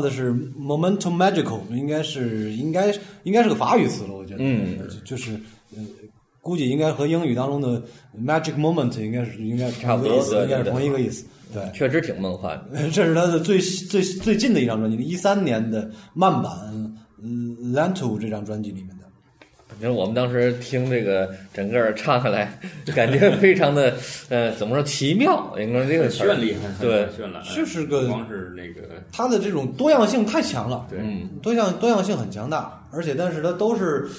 [0.07, 2.93] 的是 “momentum magical”，应该是应该
[3.23, 5.33] 应该是个法语词了，我觉得，嗯，就是
[5.75, 5.83] 呃，
[6.41, 7.83] 估计应该和英语当中的
[8.17, 11.25] “magic moment” 应该是应该差不多，应该是同一个意思。
[11.53, 12.77] 对，确实挺梦幻的。
[12.91, 16.51] 这是他的最最最近的一张专辑，一三年的慢版
[17.73, 18.96] 《Lento》这张专辑里面
[19.79, 19.81] 的。
[19.81, 22.59] 反正我们当时听这个整个唱下来，
[22.95, 23.93] 感觉非常的
[24.29, 25.55] 呃，怎么说奇妙？
[25.59, 30.99] 应该这个绚丽，对，绚烂，就是个光是那个它的这种多样性太强了，对，
[31.41, 34.09] 多样多样性很强大，而且但是它都是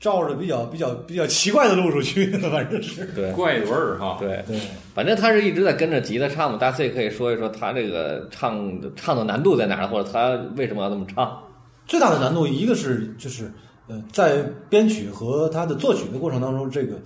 [0.00, 4.58] 照着比较比较比较奇怪的路数去的，反正是对怪味儿哈，对对，
[4.94, 6.58] 反正他是一直在跟着吉他唱嘛。
[6.58, 11.40] 大 C 可以说一说他这个唱唱的难度在哪儿，或者他为什么要这么唱？
[11.86, 13.50] 最大的难度一个是就是。
[13.86, 16.96] 呃，在编曲和他的作曲的过程当中，这个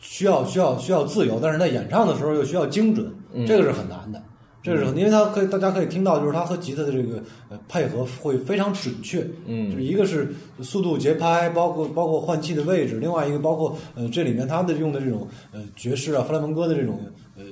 [0.00, 3.12] 需要需要需要自由，但是在演唱的时候又需要精准，
[3.46, 4.22] 这个是很难的。
[4.64, 9.26] 这个是因为他可以大家可以听到，就是他和吉他的这个呃配合会非常准确。
[9.46, 17.00] 嗯，就是一个是速度节拍，包括包括换气的位置，另外一个包括呃这里面他的用的这种呃爵士啊、弗兰门戈的这种
[17.36, 17.42] 呃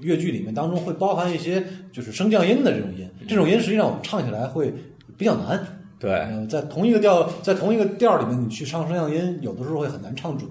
[0.00, 1.62] 乐句里面当中会包含一些
[1.92, 4.72] 就是升降音的这种音，这种音实际上我们唱起来会
[5.18, 5.80] 比较难。
[6.04, 10.46] 对，呃，在同一个调，在同一个调里面，你去唱升降音，有的时候会很难唱准。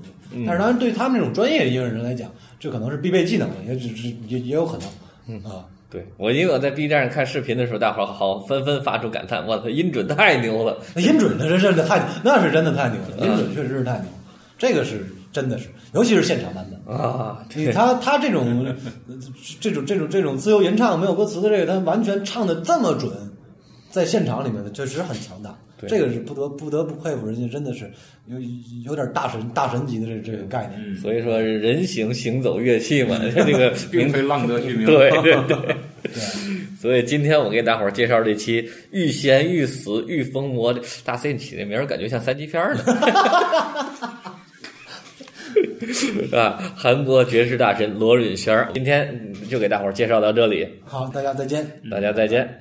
[0.47, 2.27] 但是，当然对他们这种专业音乐人来讲，
[2.59, 4.87] 这可能是必备技能了，也只是也也有可能。
[5.27, 14.07] 嗯啊，对我因为我在 B 站上看视频的时候，大伙儿好纷纷发出感叹：“我操，音准太牛了！”那音准那是真的太，那是真的太牛了，音准确实是太牛。
[14.57, 18.65] 这个是真的是，尤其是现场版本啊，他他这种
[19.59, 23.11] 这种这种这种自由吟唱没有歌词的这个，他完全唱的这么准。
[23.93, 25.55] 在现场里面呢，确实很强大。
[25.79, 27.91] 对这个是不得不得不佩服人家，真的是
[28.25, 28.39] 有
[28.83, 30.81] 有点大神大神级的这这个概念。
[30.83, 34.87] 嗯，所以说人形行走乐器嘛，这个 并非浪得虚名。
[34.87, 35.57] 对对对。
[36.01, 36.11] 对，
[36.81, 40.73] 所以今天我给大伙儿介绍这期《欲仙欲死欲疯魔》，
[41.05, 42.83] 大 C 你起这名儿感觉像三级片儿呢。
[46.39, 51.65] 啊，韩国爵士大神罗允轩儿，今天就给大伙儿介绍到这里，好，大家再见。
[51.91, 52.59] 大家再见。